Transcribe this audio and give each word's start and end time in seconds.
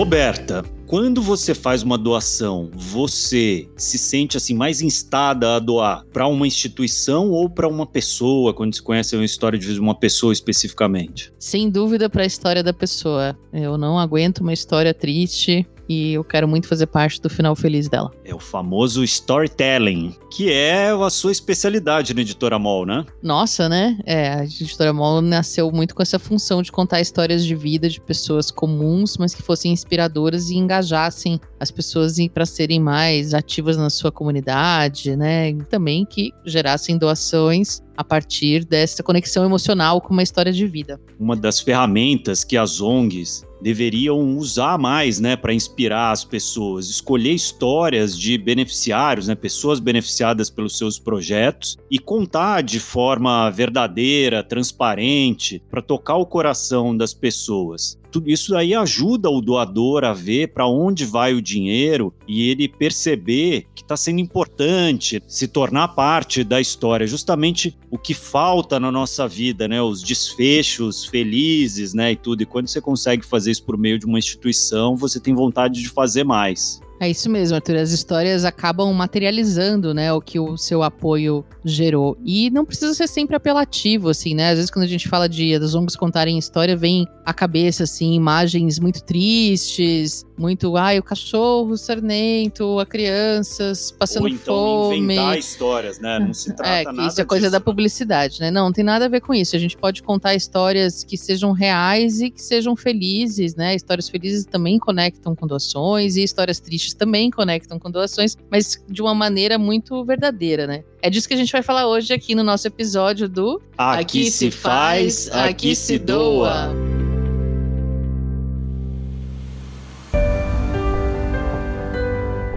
Roberta, 0.00 0.64
quando 0.86 1.20
você 1.20 1.54
faz 1.54 1.82
uma 1.82 1.98
doação, 1.98 2.70
você 2.72 3.68
se 3.76 3.98
sente 3.98 4.34
assim 4.34 4.54
mais 4.54 4.80
instada 4.80 5.54
a 5.54 5.58
doar 5.58 6.06
para 6.10 6.26
uma 6.26 6.46
instituição 6.46 7.30
ou 7.30 7.50
para 7.50 7.68
uma 7.68 7.86
pessoa, 7.86 8.54
quando 8.54 8.74
se 8.74 8.80
conhece 8.80 9.14
uma 9.14 9.26
história 9.26 9.58
de 9.58 9.78
uma 9.78 9.94
pessoa 9.94 10.32
especificamente? 10.32 11.30
Sem 11.38 11.68
dúvida 11.68 12.08
para 12.08 12.22
a 12.22 12.26
história 12.26 12.62
da 12.62 12.72
pessoa. 12.72 13.38
Eu 13.52 13.76
não 13.76 13.98
aguento 13.98 14.38
uma 14.38 14.54
história 14.54 14.94
triste 14.94 15.68
e 15.90 16.12
eu 16.12 16.22
quero 16.22 16.46
muito 16.46 16.68
fazer 16.68 16.86
parte 16.86 17.20
do 17.20 17.28
final 17.28 17.56
feliz 17.56 17.88
dela. 17.88 18.12
É 18.24 18.32
o 18.32 18.38
famoso 18.38 19.02
storytelling, 19.02 20.14
que 20.30 20.52
é 20.52 20.90
a 20.90 21.10
sua 21.10 21.32
especialidade 21.32 22.14
na 22.14 22.20
Editora 22.20 22.60
Mol, 22.60 22.86
né? 22.86 23.04
Nossa, 23.20 23.68
né? 23.68 23.98
É, 24.06 24.34
a 24.34 24.44
Editora 24.44 24.92
Mol 24.92 25.20
nasceu 25.20 25.68
muito 25.72 25.92
com 25.92 26.00
essa 26.00 26.16
função 26.16 26.62
de 26.62 26.70
contar 26.70 27.00
histórias 27.00 27.44
de 27.44 27.56
vida 27.56 27.88
de 27.88 28.00
pessoas 28.00 28.52
comuns, 28.52 29.16
mas 29.16 29.34
que 29.34 29.42
fossem 29.42 29.72
inspiradoras 29.72 30.48
e 30.48 30.54
engajassem 30.54 31.40
as 31.58 31.72
pessoas 31.72 32.14
para 32.32 32.46
serem 32.46 32.78
mais 32.78 33.34
ativas 33.34 33.76
na 33.76 33.90
sua 33.90 34.12
comunidade, 34.12 35.16
né? 35.16 35.50
E 35.50 35.64
também 35.64 36.06
que 36.06 36.30
gerassem 36.46 36.96
doações 36.96 37.82
a 37.96 38.04
partir 38.04 38.64
dessa 38.64 39.02
conexão 39.02 39.44
emocional 39.44 40.00
com 40.00 40.12
uma 40.12 40.22
história 40.22 40.52
de 40.52 40.66
vida. 40.68 41.00
Uma 41.18 41.34
das 41.34 41.58
ferramentas 41.58 42.44
que 42.44 42.56
as 42.56 42.80
ONGs 42.80 43.44
deveriam 43.60 44.36
usar 44.36 44.78
mais, 44.78 45.20
né, 45.20 45.36
para 45.36 45.54
inspirar 45.54 46.10
as 46.10 46.24
pessoas, 46.24 46.88
escolher 46.88 47.32
histórias 47.32 48.18
de 48.18 48.36
beneficiários, 48.38 49.28
né, 49.28 49.34
pessoas 49.34 49.78
beneficiadas 49.78 50.48
pelos 50.50 50.76
seus 50.76 50.98
projetos 50.98 51.76
e 51.90 51.98
contar 51.98 52.62
de 52.62 52.80
forma 52.80 53.50
verdadeira, 53.50 54.42
transparente, 54.42 55.62
para 55.70 55.82
tocar 55.82 56.16
o 56.16 56.26
coração 56.26 56.96
das 56.96 57.12
pessoas 57.12 57.99
tudo 58.10 58.30
isso 58.30 58.56
aí 58.56 58.74
ajuda 58.74 59.30
o 59.30 59.40
doador 59.40 60.04
a 60.04 60.12
ver 60.12 60.48
para 60.48 60.66
onde 60.66 61.04
vai 61.04 61.32
o 61.34 61.42
dinheiro 61.42 62.12
e 62.26 62.48
ele 62.48 62.68
perceber 62.68 63.66
que 63.74 63.82
está 63.82 63.96
sendo 63.96 64.20
importante, 64.20 65.22
se 65.26 65.48
tornar 65.48 65.88
parte 65.88 66.44
da 66.44 66.60
história, 66.60 67.06
justamente 67.06 67.76
o 67.90 67.98
que 67.98 68.14
falta 68.14 68.78
na 68.78 68.90
nossa 68.90 69.26
vida, 69.26 69.66
né? 69.66 69.80
Os 69.80 70.02
desfechos 70.02 71.04
felizes, 71.06 71.94
né? 71.94 72.12
E 72.12 72.16
tudo. 72.16 72.42
E 72.42 72.46
quando 72.46 72.68
você 72.68 72.80
consegue 72.80 73.24
fazer 73.24 73.50
isso 73.50 73.64
por 73.64 73.76
meio 73.76 73.98
de 73.98 74.06
uma 74.06 74.18
instituição, 74.18 74.96
você 74.96 75.18
tem 75.18 75.34
vontade 75.34 75.80
de 75.80 75.88
fazer 75.88 76.24
mais. 76.24 76.80
É 77.00 77.08
isso 77.08 77.30
mesmo, 77.30 77.54
Arthur. 77.56 77.76
As 77.76 77.92
histórias 77.92 78.44
acabam 78.44 78.92
materializando, 78.92 79.94
né, 79.94 80.12
o 80.12 80.20
que 80.20 80.38
o 80.38 80.58
seu 80.58 80.82
apoio 80.82 81.42
gerou. 81.64 82.14
E 82.22 82.50
não 82.50 82.62
precisa 82.62 82.92
ser 82.92 83.08
sempre 83.08 83.34
apelativo, 83.34 84.10
assim, 84.10 84.34
né? 84.34 84.50
Às 84.50 84.56
vezes 84.56 84.70
quando 84.70 84.84
a 84.84 84.88
gente 84.88 85.08
fala 85.08 85.26
de 85.26 85.58
das 85.58 85.74
ONGs 85.74 85.96
contarem 85.96 86.38
história, 86.38 86.76
vem 86.76 87.06
à 87.24 87.32
cabeça, 87.32 87.84
assim, 87.84 88.12
imagens 88.12 88.78
muito 88.78 89.02
tristes, 89.02 90.26
muito, 90.38 90.76
ai, 90.76 90.98
o 90.98 91.02
cachorro 91.02 91.76
sarnento, 91.76 92.78
a 92.78 92.84
crianças 92.84 93.90
passando 93.92 94.24
Ou 94.24 94.28
então 94.28 94.54
fome. 94.54 94.98
inventar 94.98 95.38
histórias, 95.38 95.98
né? 95.98 96.18
Não 96.18 96.34
se 96.34 96.52
trata 96.56 96.70
é, 96.70 96.84
nada 96.84 97.08
Isso 97.08 97.20
é 97.20 97.24
coisa 97.24 97.46
disso. 97.46 97.52
da 97.52 97.60
publicidade, 97.60 98.40
né? 98.40 98.50
Não, 98.50 98.66
não 98.66 98.72
tem 98.72 98.84
nada 98.84 99.06
a 99.06 99.08
ver 99.08 99.20
com 99.20 99.32
isso. 99.32 99.56
A 99.56 99.58
gente 99.58 99.76
pode 99.76 100.02
contar 100.02 100.34
histórias 100.34 101.02
que 101.02 101.16
sejam 101.16 101.52
reais 101.52 102.20
e 102.20 102.30
que 102.30 102.42
sejam 102.42 102.76
felizes, 102.76 103.54
né? 103.54 103.74
Histórias 103.74 104.08
felizes 104.08 104.44
também 104.44 104.78
conectam 104.78 105.34
com 105.34 105.46
doações 105.46 106.16
e 106.16 106.22
histórias 106.22 106.60
tristes 106.60 106.89
também 106.94 107.30
conectam 107.30 107.78
com 107.78 107.90
doações, 107.90 108.36
mas 108.50 108.82
de 108.88 109.00
uma 109.02 109.14
maneira 109.14 109.58
muito 109.58 110.04
verdadeira, 110.04 110.66
né? 110.66 110.84
É 111.02 111.08
disso 111.08 111.28
que 111.28 111.34
a 111.34 111.36
gente 111.36 111.52
vai 111.52 111.62
falar 111.62 111.86
hoje 111.86 112.12
aqui 112.12 112.34
no 112.34 112.42
nosso 112.42 112.66
episódio 112.66 113.28
do 113.28 113.60
Aqui, 113.76 114.00
aqui 114.00 114.30
se 114.30 114.50
faz, 114.50 115.30
aqui 115.30 115.74
se 115.74 115.98
doa. 115.98 116.70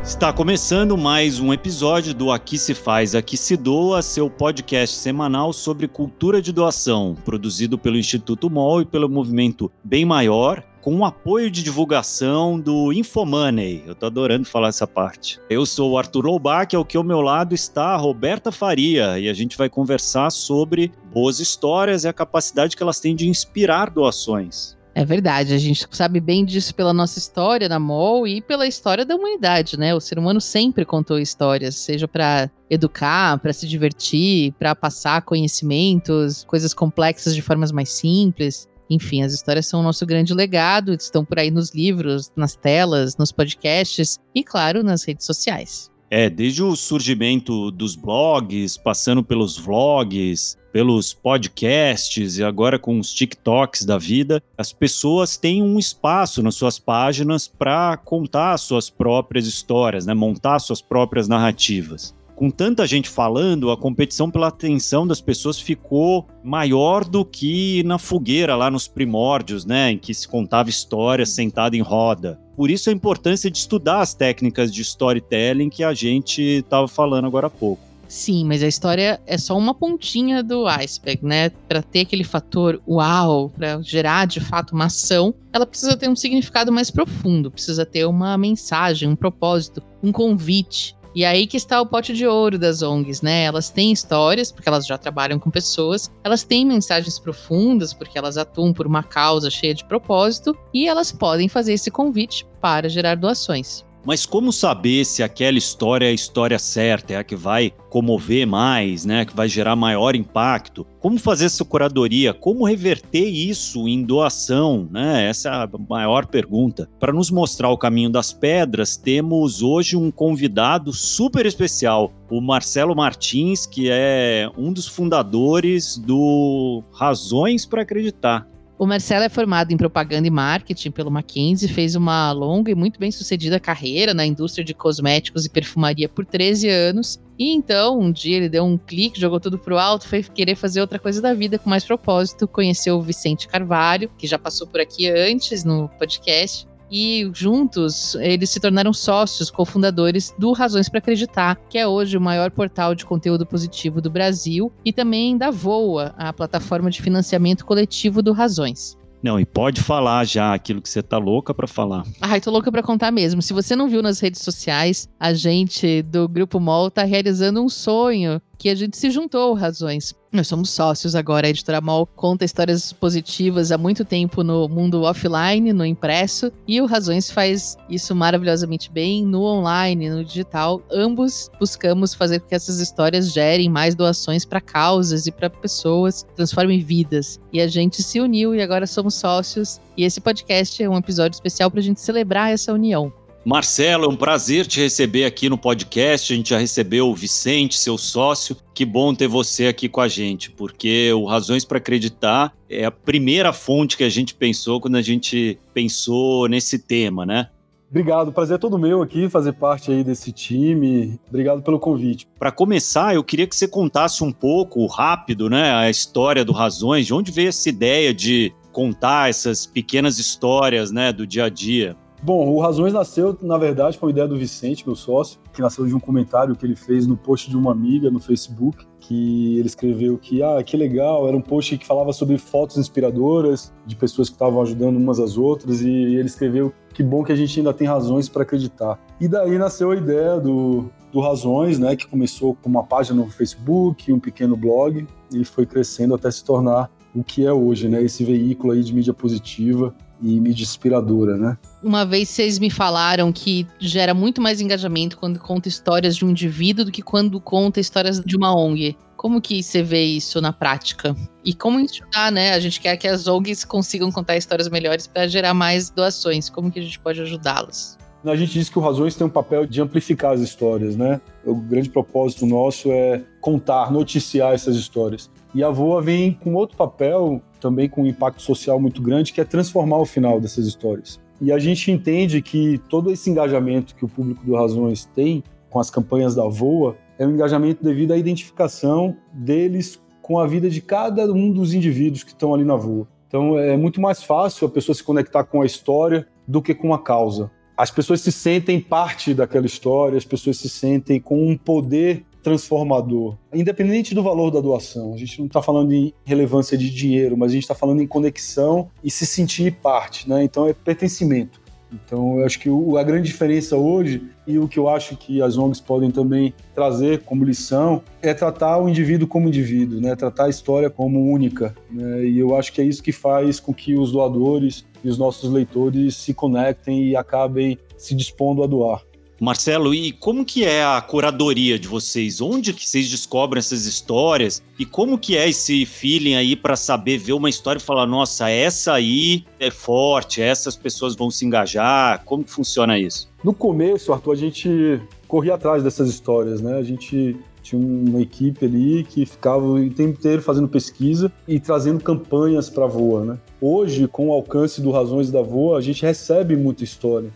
Está 0.03 0.33
começando 0.33 0.97
mais 0.97 1.39
um 1.39 1.53
episódio 1.53 2.13
do 2.13 2.29
Aqui 2.29 2.57
se 2.57 2.73
faz, 2.73 3.15
aqui 3.15 3.37
se 3.37 3.55
doa, 3.55 4.01
seu 4.01 4.29
podcast 4.29 4.97
semanal 4.97 5.53
sobre 5.53 5.87
cultura 5.87 6.41
de 6.41 6.51
doação, 6.51 7.15
produzido 7.23 7.77
pelo 7.77 7.97
Instituto 7.97 8.49
MOL 8.49 8.81
e 8.81 8.85
pelo 8.85 9.07
movimento 9.07 9.71
Bem 9.81 10.03
Maior, 10.03 10.61
com 10.83 10.97
o 10.97 11.05
apoio 11.05 11.49
de 11.49 11.63
divulgação 11.63 12.59
do 12.59 12.91
Infomoney. 12.91 13.85
Eu 13.87 13.95
tô 13.95 14.05
adorando 14.05 14.45
falar 14.45 14.67
essa 14.67 14.85
parte. 14.85 15.39
Eu 15.49 15.65
sou 15.65 15.91
o 15.91 15.97
Arthur 15.97 16.25
Loubach, 16.25 16.75
ao 16.75 16.83
que 16.83 16.97
ao 16.97 17.05
meu 17.05 17.21
lado 17.21 17.55
está 17.55 17.93
a 17.93 17.97
Roberta 17.97 18.51
Faria, 18.51 19.17
e 19.17 19.29
a 19.29 19.33
gente 19.33 19.57
vai 19.57 19.69
conversar 19.69 20.29
sobre 20.29 20.91
boas 21.13 21.39
histórias 21.39 22.03
e 22.03 22.09
a 22.09 22.13
capacidade 22.13 22.75
que 22.75 22.83
elas 22.83 22.99
têm 22.99 23.15
de 23.15 23.29
inspirar 23.29 23.89
doações. 23.89 24.77
É 24.93 25.05
verdade, 25.05 25.53
a 25.53 25.57
gente 25.57 25.87
sabe 25.89 26.19
bem 26.19 26.43
disso 26.43 26.75
pela 26.75 26.93
nossa 26.93 27.17
história 27.17 27.67
na 27.69 27.79
MOL 27.79 28.27
e 28.27 28.41
pela 28.41 28.67
história 28.67 29.05
da 29.05 29.15
humanidade, 29.15 29.79
né? 29.79 29.95
O 29.95 30.01
ser 30.01 30.19
humano 30.19 30.41
sempre 30.41 30.85
contou 30.85 31.17
histórias, 31.17 31.75
seja 31.75 32.07
para 32.07 32.51
educar, 32.69 33.39
para 33.39 33.53
se 33.53 33.67
divertir, 33.67 34.51
para 34.59 34.75
passar 34.75 35.21
conhecimentos, 35.23 36.43
coisas 36.43 36.73
complexas 36.73 37.33
de 37.33 37.41
formas 37.41 37.71
mais 37.71 37.89
simples. 37.89 38.67
Enfim, 38.93 39.23
as 39.23 39.33
histórias 39.33 39.65
são 39.65 39.79
o 39.79 39.83
nosso 39.83 40.05
grande 40.05 40.33
legado, 40.33 40.93
estão 40.93 41.25
por 41.25 41.39
aí 41.39 41.49
nos 41.49 41.73
livros, 41.73 42.31
nas 42.35 42.55
telas, 42.55 43.17
nos 43.17 43.31
podcasts 43.31 44.19
e, 44.33 44.43
claro, 44.43 44.83
nas 44.83 45.03
redes 45.03 45.25
sociais. 45.25 45.91
É, 46.09 46.29
desde 46.29 46.61
o 46.61 46.75
surgimento 46.75 47.71
dos 47.71 47.95
blogs, 47.95 48.77
passando 48.77 49.23
pelos 49.23 49.57
vlogs, 49.57 50.55
pelos 50.71 51.11
podcasts 51.11 52.37
e 52.37 52.43
agora 52.43 52.77
com 52.77 52.99
os 52.99 53.11
TikToks 53.11 53.83
da 53.83 53.97
vida, 53.97 54.41
as 54.55 54.71
pessoas 54.71 55.37
têm 55.37 55.63
um 55.63 55.79
espaço 55.79 56.43
nas 56.43 56.53
suas 56.53 56.77
páginas 56.77 57.47
para 57.47 57.97
contar 57.97 58.57
suas 58.59 58.91
próprias 58.91 59.47
histórias, 59.47 60.05
né? 60.05 60.13
montar 60.13 60.59
suas 60.59 60.81
próprias 60.81 61.27
narrativas 61.27 62.13
com 62.35 62.49
tanta 62.49 62.85
gente 62.87 63.09
falando, 63.09 63.71
a 63.71 63.77
competição 63.77 64.29
pela 64.29 64.47
atenção 64.47 65.05
das 65.05 65.21
pessoas 65.21 65.59
ficou 65.59 66.27
maior 66.43 67.03
do 67.05 67.23
que 67.23 67.83
na 67.83 67.97
fogueira 67.97 68.55
lá 68.55 68.69
nos 68.69 68.87
primórdios, 68.87 69.65
né, 69.65 69.91
em 69.91 69.97
que 69.97 70.13
se 70.13 70.27
contava 70.27 70.69
história 70.69 71.25
sentado 71.25 71.75
em 71.75 71.81
roda. 71.81 72.39
Por 72.55 72.69
isso 72.69 72.89
a 72.89 72.93
importância 72.93 73.49
de 73.49 73.57
estudar 73.57 74.01
as 74.01 74.13
técnicas 74.13 74.73
de 74.73 74.81
storytelling 74.81 75.69
que 75.69 75.83
a 75.83 75.93
gente 75.93 76.41
estava 76.41 76.87
falando 76.87 77.25
agora 77.25 77.47
há 77.47 77.49
pouco. 77.49 77.93
Sim, 78.07 78.45
mas 78.45 78.61
a 78.61 78.67
história 78.67 79.19
é 79.25 79.39
só 79.39 79.57
uma 79.57 79.73
pontinha 79.73 80.43
do 80.43 80.67
iceberg, 80.67 81.25
né? 81.25 81.49
Para 81.49 81.81
ter 81.81 82.01
aquele 82.01 82.23
fator 82.23 82.79
uau, 82.87 83.49
para 83.49 83.81
gerar 83.81 84.27
de 84.27 84.39
fato 84.39 84.75
uma 84.75 84.85
ação, 84.85 85.33
ela 85.51 85.65
precisa 85.65 85.97
ter 85.97 86.07
um 86.07 86.15
significado 86.15 86.71
mais 86.71 86.91
profundo, 86.91 87.49
precisa 87.49 87.87
ter 87.87 88.05
uma 88.05 88.37
mensagem, 88.37 89.09
um 89.09 89.15
propósito, 89.15 89.81
um 90.03 90.11
convite. 90.11 90.95
E 91.15 91.23
aí 91.23 91.45
que 91.45 91.57
está 91.57 91.79
o 91.79 91.85
pote 91.85 92.13
de 92.13 92.25
ouro 92.25 92.57
das 92.57 92.81
ONGs, 92.81 93.21
né? 93.21 93.43
Elas 93.43 93.69
têm 93.69 93.91
histórias, 93.91 94.51
porque 94.51 94.67
elas 94.67 94.85
já 94.85 94.97
trabalham 94.97 95.37
com 95.37 95.51
pessoas, 95.51 96.11
elas 96.23 96.43
têm 96.43 96.65
mensagens 96.65 97.19
profundas, 97.19 97.93
porque 97.93 98.17
elas 98.17 98.37
atuam 98.37 98.73
por 98.73 98.87
uma 98.87 99.03
causa 99.03 99.49
cheia 99.49 99.75
de 99.75 99.85
propósito, 99.85 100.57
e 100.73 100.87
elas 100.87 101.11
podem 101.11 101.47
fazer 101.47 101.73
esse 101.73 101.91
convite 101.91 102.47
para 102.59 102.89
gerar 102.89 103.15
doações. 103.15 103.85
Mas 104.05 104.25
como 104.25 104.51
saber 104.51 105.05
se 105.05 105.23
aquela 105.23 105.57
história 105.57 106.05
é 106.05 106.09
a 106.09 106.13
história 106.13 106.59
certa, 106.59 107.13
é 107.13 107.17
a 107.17 107.23
que 107.23 107.35
vai 107.35 107.71
comover 107.89 108.45
mais, 108.45 109.05
né, 109.05 109.23
que 109.23 109.35
vai 109.35 109.47
gerar 109.47 109.75
maior 109.75 110.15
impacto? 110.15 110.85
Como 110.99 111.17
fazer 111.17 111.45
essa 111.45 111.63
curadoria? 111.63 112.33
Como 112.33 112.67
reverter 112.67 113.27
isso 113.27 113.87
em 113.87 114.03
doação, 114.03 114.87
né? 114.91 115.27
Essa 115.29 115.49
é 115.49 115.51
a 115.51 115.69
maior 115.89 116.25
pergunta. 116.25 116.89
Para 116.99 117.13
nos 117.13 117.29
mostrar 117.29 117.69
o 117.69 117.77
caminho 117.77 118.09
das 118.09 118.33
pedras, 118.33 118.97
temos 118.97 119.61
hoje 119.61 119.95
um 119.95 120.09
convidado 120.09 120.91
super 120.91 121.45
especial, 121.45 122.11
o 122.29 122.41
Marcelo 122.41 122.95
Martins, 122.95 123.65
que 123.65 123.89
é 123.91 124.49
um 124.57 124.71
dos 124.73 124.87
fundadores 124.87 125.97
do 125.97 126.83
Razões 126.93 127.65
para 127.65 127.81
Acreditar. 127.81 128.47
O 128.77 128.87
Marcelo 128.87 129.23
é 129.23 129.29
formado 129.29 129.71
em 129.71 129.77
propaganda 129.77 130.27
e 130.27 130.31
marketing 130.31 130.91
pelo 130.91 131.11
Mackenzie, 131.11 131.69
fez 131.69 131.95
uma 131.95 132.31
longa 132.31 132.71
e 132.71 132.75
muito 132.75 132.99
bem 132.99 133.11
sucedida 133.11 133.59
carreira 133.59 134.13
na 134.13 134.25
indústria 134.25 134.65
de 134.65 134.73
cosméticos 134.73 135.45
e 135.45 135.49
perfumaria 135.49 136.09
por 136.09 136.25
13 136.25 136.69
anos. 136.69 137.21
E 137.37 137.53
então, 137.53 137.99
um 137.99 138.11
dia 138.11 138.37
ele 138.37 138.49
deu 138.49 138.65
um 138.65 138.77
clique, 138.77 139.19
jogou 139.19 139.39
tudo 139.39 139.59
pro 139.59 139.77
alto, 139.77 140.07
foi 140.07 140.23
querer 140.23 140.55
fazer 140.55 140.81
outra 140.81 140.97
coisa 140.97 141.21
da 141.21 141.33
vida 141.33 141.59
com 141.59 141.69
mais 141.69 141.85
propósito. 141.85 142.47
Conheceu 142.47 142.97
o 142.97 143.01
Vicente 143.01 143.47
Carvalho, 143.47 144.09
que 144.17 144.25
já 144.25 144.39
passou 144.39 144.65
por 144.65 144.79
aqui 144.79 145.07
antes 145.07 145.63
no 145.63 145.87
podcast, 145.89 146.67
e 146.93 147.27
juntos 147.33 148.13
eles 148.15 148.51
se 148.51 148.59
tornaram 148.59 148.93
sócios 148.93 149.49
cofundadores 149.49 150.31
do 150.37 150.51
Razões 150.51 150.87
para 150.87 150.99
Acreditar, 150.99 151.59
que 151.67 151.79
é 151.79 151.87
hoje 151.87 152.15
o 152.15 152.21
maior 152.21 152.51
portal 152.51 152.93
de 152.93 153.03
conteúdo 153.03 153.47
positivo 153.47 153.99
do 153.99 154.11
Brasil 154.11 154.71
e 154.85 154.93
também 154.93 155.35
da 155.35 155.49
Voa, 155.49 156.13
a 156.15 156.31
plataforma 156.31 156.91
de 156.91 157.01
financiamento 157.01 157.65
coletivo 157.65 158.21
do 158.21 158.31
Razões. 158.31 158.95
Não, 159.23 159.39
e 159.39 159.45
pode 159.45 159.81
falar 159.81 160.25
já 160.25 160.53
aquilo 160.53 160.81
que 160.81 160.89
você 160.89 161.01
tá 161.01 161.17
louca 161.17 161.53
para 161.53 161.65
falar. 161.65 162.03
Ai, 162.21 162.41
tô 162.41 162.51
louca 162.51 162.69
para 162.69 162.83
contar 162.83 163.09
mesmo. 163.09 163.41
Se 163.41 163.53
você 163.53 163.73
não 163.73 163.87
viu 163.87 164.03
nas 164.03 164.19
redes 164.19 164.41
sociais, 164.41 165.07
a 165.17 165.33
gente 165.33 166.01
do 166.01 166.27
Grupo 166.27 166.59
MOL 166.59 166.91
tá 166.91 167.05
realizando 167.05 167.63
um 167.63 167.69
sonho 167.69 168.41
que 168.63 168.69
a 168.69 168.75
gente 168.75 168.95
se 168.95 169.11
juntou 169.11 169.53
Razões. 169.53 170.15
Nós 170.31 170.47
somos 170.47 170.69
sócios 170.69 171.15
agora. 171.15 171.47
A 171.47 171.49
editora 171.49 171.81
Mol 171.81 172.07
conta 172.07 172.45
histórias 172.45 172.93
positivas 172.93 173.73
há 173.73 173.77
muito 173.77 174.05
tempo 174.05 174.41
no 174.41 174.69
mundo 174.69 175.01
offline, 175.01 175.73
no 175.73 175.85
impresso, 175.85 176.49
e 176.65 176.79
o 176.79 176.85
Razões 176.85 177.29
faz 177.29 177.75
isso 177.89 178.15
maravilhosamente 178.15 178.89
bem 178.89 179.25
no 179.25 179.43
online, 179.43 180.09
no 180.09 180.23
digital. 180.23 180.81
Ambos 180.89 181.51
buscamos 181.59 182.13
fazer 182.13 182.39
com 182.39 182.47
que 182.47 182.55
essas 182.55 182.79
histórias 182.79 183.33
gerem 183.33 183.67
mais 183.67 183.95
doações 183.95 184.45
para 184.45 184.61
causas 184.61 185.27
e 185.27 185.31
para 185.33 185.49
pessoas, 185.49 186.25
transformem 186.33 186.79
vidas. 186.79 187.41
E 187.51 187.59
a 187.59 187.67
gente 187.67 188.01
se 188.01 188.21
uniu 188.21 188.55
e 188.55 188.61
agora 188.61 188.87
somos 188.87 189.15
sócios. 189.15 189.81
E 189.97 190.05
esse 190.05 190.21
podcast 190.21 190.81
é 190.81 190.89
um 190.89 190.97
episódio 190.97 191.35
especial 191.35 191.69
para 191.69 191.81
a 191.81 191.83
gente 191.83 191.99
celebrar 191.99 192.53
essa 192.53 192.71
união. 192.71 193.11
Marcelo, 193.45 194.05
é 194.05 194.07
um 194.07 194.15
prazer 194.15 194.65
te 194.65 194.79
receber 194.79 195.25
aqui 195.25 195.49
no 195.49 195.57
podcast. 195.57 196.31
A 196.31 196.35
gente 196.35 196.51
já 196.51 196.57
recebeu 196.57 197.09
o 197.09 197.15
Vicente, 197.15 197.77
seu 197.77 197.97
sócio. 197.97 198.55
Que 198.73 198.85
bom 198.85 199.13
ter 199.13 199.27
você 199.27 199.67
aqui 199.67 199.89
com 199.89 199.99
a 199.99 200.07
gente, 200.07 200.49
porque 200.49 201.11
o 201.11 201.25
Razões 201.25 201.65
para 201.65 201.77
Acreditar 201.77 202.53
é 202.69 202.85
a 202.85 202.91
primeira 202.91 203.51
fonte 203.51 203.97
que 203.97 204.03
a 204.03 204.09
gente 204.09 204.33
pensou 204.33 204.79
quando 204.79 204.95
a 204.95 205.01
gente 205.01 205.59
pensou 205.73 206.47
nesse 206.47 206.79
tema, 206.79 207.25
né? 207.25 207.49
Obrigado, 207.89 208.31
prazer 208.31 208.55
é 208.55 208.57
todo 208.57 208.79
meu 208.79 209.03
aqui 209.03 209.29
fazer 209.29 209.53
parte 209.53 209.91
aí 209.91 210.03
desse 210.03 210.31
time. 210.31 211.19
Obrigado 211.29 211.61
pelo 211.61 211.77
convite. 211.77 212.27
Para 212.39 212.51
começar, 212.51 213.13
eu 213.13 213.23
queria 213.23 213.45
que 213.45 213.55
você 213.55 213.67
contasse 213.67 214.23
um 214.23 214.31
pouco, 214.31 214.83
rápido, 214.87 215.47
né, 215.47 215.71
a 215.71 215.87
história 215.91 216.43
do 216.43 216.51
Razões, 216.51 217.05
de 217.05 217.13
onde 217.13 217.31
veio 217.31 217.49
essa 217.49 217.69
ideia 217.69 218.11
de 218.11 218.51
contar 218.71 219.29
essas 219.29 219.67
pequenas 219.67 220.17
histórias, 220.17 220.91
né, 220.91 221.13
do 221.13 221.27
dia 221.27 221.45
a 221.45 221.49
dia. 221.49 221.95
Bom, 222.25 222.47
o 222.47 222.59
Razões 222.61 222.93
nasceu, 222.93 223.37
na 223.41 223.57
verdade, 223.57 223.97
foi 223.97 224.07
uma 224.07 224.11
ideia 224.13 224.25
do 224.25 224.37
Vicente, 224.37 224.87
meu 224.87 224.95
sócio, 224.95 225.41
que 225.51 225.61
nasceu 225.61 225.85
de 225.85 225.93
um 225.93 225.99
comentário 225.99 226.55
que 226.55 226.65
ele 226.65 226.73
fez 226.73 227.05
no 227.05 227.17
post 227.17 227.49
de 227.49 227.57
uma 227.57 227.73
amiga 227.73 228.09
no 228.09 228.17
Facebook, 228.17 228.85
que 228.97 229.59
ele 229.59 229.67
escreveu 229.67 230.17
que, 230.17 230.41
ah, 230.41 230.63
que 230.63 230.77
legal, 230.77 231.27
era 231.27 231.35
um 231.35 231.41
post 231.41 231.77
que 231.77 231.85
falava 231.85 232.13
sobre 232.13 232.37
fotos 232.37 232.77
inspiradoras 232.77 233.73
de 233.85 233.97
pessoas 233.97 234.29
que 234.29 234.35
estavam 234.35 234.61
ajudando 234.61 234.95
umas 234.95 235.19
às 235.19 235.37
outras, 235.37 235.81
e 235.81 235.89
ele 235.89 236.27
escreveu 236.27 236.71
que 236.93 237.03
bom 237.03 237.25
que 237.25 237.33
a 237.33 237.35
gente 237.35 237.59
ainda 237.59 237.73
tem 237.73 237.85
razões 237.85 238.29
para 238.29 238.43
acreditar. 238.43 238.97
E 239.19 239.27
daí 239.27 239.57
nasceu 239.57 239.91
a 239.91 239.95
ideia 239.97 240.39
do, 240.39 240.85
do 241.11 241.19
Razões, 241.19 241.77
né, 241.77 241.93
que 241.93 242.07
começou 242.07 242.55
com 242.55 242.69
uma 242.69 242.85
página 242.85 243.21
no 243.21 243.29
Facebook, 243.29 244.13
um 244.13 244.19
pequeno 244.19 244.55
blog, 244.55 245.05
e 245.35 245.43
foi 245.43 245.65
crescendo 245.65 246.15
até 246.15 246.31
se 246.31 246.41
tornar 246.41 246.89
o 247.13 247.21
que 247.21 247.45
é 247.45 247.51
hoje, 247.51 247.89
né, 247.89 248.01
esse 248.01 248.23
veículo 248.23 248.71
aí 248.71 248.81
de 248.81 248.95
mídia 248.95 249.13
positiva 249.13 249.93
e 250.21 250.39
mídia 250.39 250.63
inspiradora, 250.63 251.35
né? 251.35 251.57
Uma 251.83 252.05
vez 252.05 252.29
vocês 252.29 252.59
me 252.59 252.69
falaram 252.69 253.29
que 253.33 253.67
gera 253.77 254.13
muito 254.13 254.41
mais 254.41 254.61
engajamento 254.61 255.17
quando 255.17 255.37
conta 255.37 255.67
histórias 255.67 256.15
de 256.15 256.23
um 256.23 256.29
indivíduo 256.29 256.85
do 256.85 256.91
que 256.91 257.01
quando 257.01 257.41
conta 257.41 257.81
histórias 257.81 258.21
de 258.21 258.37
uma 258.37 258.55
ONG. 258.55 258.95
Como 259.17 259.41
que 259.41 259.61
você 259.61 259.83
vê 259.83 260.01
isso 260.01 260.39
na 260.39 260.53
prática? 260.53 261.13
E 261.43 261.53
como 261.53 261.81
enxugar, 261.81 262.31
né? 262.31 262.53
A 262.53 262.59
gente 262.61 262.79
quer 262.79 262.95
que 262.95 263.05
as 263.05 263.27
ONGs 263.27 263.65
consigam 263.65 264.09
contar 264.13 264.37
histórias 264.37 264.69
melhores 264.69 265.07
para 265.07 265.27
gerar 265.27 265.53
mais 265.53 265.89
doações. 265.89 266.49
Como 266.49 266.71
que 266.71 266.79
a 266.79 266.81
gente 266.81 266.97
pode 266.97 267.19
ajudá-las? 267.19 267.97
A 268.23 268.35
gente 268.37 268.53
diz 268.53 268.69
que 268.69 268.79
o 268.79 268.81
Razões 268.81 269.15
tem 269.15 269.27
um 269.27 269.29
papel 269.29 269.65
de 269.65 269.81
amplificar 269.81 270.31
as 270.31 270.39
histórias, 270.39 270.95
né? 270.95 271.19
O 271.45 271.53
grande 271.53 271.89
propósito 271.89 272.45
nosso 272.45 272.89
é 272.93 273.21
contar, 273.41 273.91
noticiar 273.91 274.53
essas 274.53 274.77
histórias. 274.77 275.29
E 275.53 275.61
a 275.61 275.69
Voa 275.69 276.01
vem 276.01 276.31
com 276.31 276.53
outro 276.53 276.77
papel, 276.77 277.41
também 277.59 277.89
com 277.89 278.03
um 278.03 278.07
impacto 278.07 278.41
social 278.41 278.79
muito 278.79 279.01
grande, 279.01 279.33
que 279.33 279.41
é 279.41 279.43
transformar 279.43 279.97
o 279.97 280.05
final 280.05 280.39
dessas 280.39 280.65
histórias. 280.65 281.19
E 281.43 281.51
a 281.51 281.59
gente 281.59 281.91
entende 281.91 282.41
que 282.41 282.79
todo 282.87 283.11
esse 283.11 283.29
engajamento 283.29 283.93
que 283.95 284.05
o 284.05 284.07
público 284.07 284.45
do 284.45 284.55
Razões 284.55 285.03
tem 285.03 285.43
com 285.69 285.77
as 285.77 285.89
campanhas 285.89 286.33
da 286.33 286.47
VOA 286.47 286.95
é 287.19 287.27
um 287.27 287.31
engajamento 287.31 287.83
devido 287.83 288.13
à 288.13 288.17
identificação 288.17 289.17
deles 289.33 290.01
com 290.21 290.39
a 290.39 290.47
vida 290.47 290.69
de 290.69 290.79
cada 290.79 291.29
um 291.29 291.51
dos 291.51 291.73
indivíduos 291.73 292.23
que 292.23 292.31
estão 292.31 292.53
ali 292.53 292.63
na 292.63 292.77
VOA. 292.77 293.05
Então 293.27 293.59
é 293.59 293.75
muito 293.75 293.99
mais 293.99 294.23
fácil 294.23 294.67
a 294.67 294.69
pessoa 294.69 294.95
se 294.95 295.03
conectar 295.03 295.43
com 295.43 295.61
a 295.61 295.65
história 295.65 296.25
do 296.47 296.61
que 296.61 296.73
com 296.73 296.93
a 296.93 296.99
causa. 296.99 297.51
As 297.75 297.91
pessoas 297.91 298.21
se 298.21 298.31
sentem 298.31 298.79
parte 298.79 299.33
daquela 299.33 299.65
história, 299.65 300.17
as 300.17 300.23
pessoas 300.23 300.55
se 300.55 300.69
sentem 300.69 301.19
com 301.19 301.45
um 301.45 301.57
poder 301.57 302.23
transformador. 302.43 303.37
Independente 303.53 304.13
do 304.13 304.21
valor 304.21 304.51
da 304.51 304.59
doação, 304.59 305.13
a 305.13 305.17
gente 305.17 305.39
não 305.39 305.47
está 305.47 305.61
falando 305.61 305.93
em 305.93 306.13
relevância 306.25 306.77
de 306.77 306.89
dinheiro, 306.89 307.37
mas 307.37 307.51
a 307.51 307.53
gente 307.53 307.63
está 307.63 307.73
falando 307.73 308.01
em 308.01 308.07
conexão 308.07 308.89
e 309.03 309.09
se 309.09 309.25
sentir 309.25 309.73
parte, 309.81 310.29
né? 310.29 310.43
Então 310.43 310.67
é 310.67 310.73
pertencimento. 310.73 311.63
Então, 311.93 312.39
eu 312.39 312.45
acho 312.45 312.59
que 312.59 312.69
a 312.97 313.03
grande 313.03 313.27
diferença 313.27 313.77
hoje, 313.77 314.23
e 314.47 314.57
o 314.57 314.67
que 314.67 314.79
eu 314.79 314.89
acho 314.89 315.15
que 315.15 315.41
as 315.41 315.57
ONGs 315.57 315.79
podem 315.79 316.09
também 316.09 316.53
trazer 316.73 317.21
como 317.21 317.45
lição, 317.45 318.01
é 318.21 318.33
tratar 318.33 318.79
o 318.79 318.89
indivíduo 318.89 319.27
como 319.27 319.47
indivíduo, 319.47 320.01
né? 320.01 320.15
tratar 320.15 320.45
a 320.45 320.49
história 320.49 320.89
como 320.89 321.31
única. 321.31 321.75
Né? 321.91 322.25
E 322.25 322.39
eu 322.39 322.55
acho 322.55 322.73
que 322.73 322.81
é 322.81 322.83
isso 322.83 323.03
que 323.03 323.11
faz 323.11 323.59
com 323.59 323.73
que 323.73 323.95
os 323.95 324.11
doadores 324.11 324.85
e 325.03 325.09
os 325.09 325.17
nossos 325.17 325.51
leitores 325.51 326.15
se 326.15 326.33
conectem 326.33 327.09
e 327.09 327.15
acabem 327.15 327.77
se 327.95 328.15
dispondo 328.15 328.63
a 328.63 328.67
doar. 328.67 329.03
Marcelo, 329.43 329.93
e 329.93 330.13
como 330.13 330.45
que 330.45 330.63
é 330.63 330.85
a 330.85 331.01
curadoria 331.01 331.77
de 331.77 331.85
vocês? 331.85 332.39
Onde 332.39 332.71
que 332.71 332.87
vocês 332.87 333.09
descobrem 333.09 333.59
essas 333.59 333.85
histórias? 333.85 334.63
E 334.79 334.85
como 334.85 335.17
que 335.17 335.35
é 335.35 335.49
esse 335.49 335.85
feeling 335.85 336.35
aí 336.35 336.55
para 336.55 336.77
saber 336.77 337.17
ver 337.17 337.33
uma 337.33 337.49
história 337.49 337.77
e 337.77 337.81
falar, 337.81 338.05
nossa, 338.05 338.49
essa 338.49 338.93
aí 338.93 339.43
é 339.59 339.69
forte, 339.69 340.41
essas 340.41 340.77
pessoas 340.77 341.13
vão 341.13 341.29
se 341.29 341.45
engajar? 341.45 342.23
Como 342.23 342.41
que 342.41 342.51
funciona 342.51 342.97
isso? 342.97 343.29
No 343.43 343.53
começo, 343.53 344.13
Arthur, 344.13 344.31
a 344.31 344.35
gente 344.35 345.01
corria 345.27 345.55
atrás 345.55 345.83
dessas 345.83 346.07
histórias, 346.09 346.61
né? 346.61 346.77
A 346.77 346.83
gente 346.83 347.35
tinha 347.61 347.81
uma 347.81 348.21
equipe 348.21 348.65
ali 348.65 349.03
que 349.03 349.25
ficava 349.25 349.65
o 349.65 349.89
tempo 349.89 350.17
inteiro 350.19 350.41
fazendo 350.41 350.69
pesquisa 350.69 351.31
e 351.45 351.59
trazendo 351.59 352.01
campanhas 352.01 352.69
para 352.69 352.85
a 352.85 352.87
Voa, 352.87 353.25
né? 353.25 353.37
Hoje, 353.59 354.07
com 354.07 354.29
o 354.29 354.31
alcance 354.31 354.81
do 354.81 354.91
Razões 354.91 355.31
da 355.31 355.41
Voa, 355.41 355.77
a 355.77 355.81
gente 355.81 356.01
recebe 356.01 356.55
muita 356.55 356.83
história. 356.83 357.29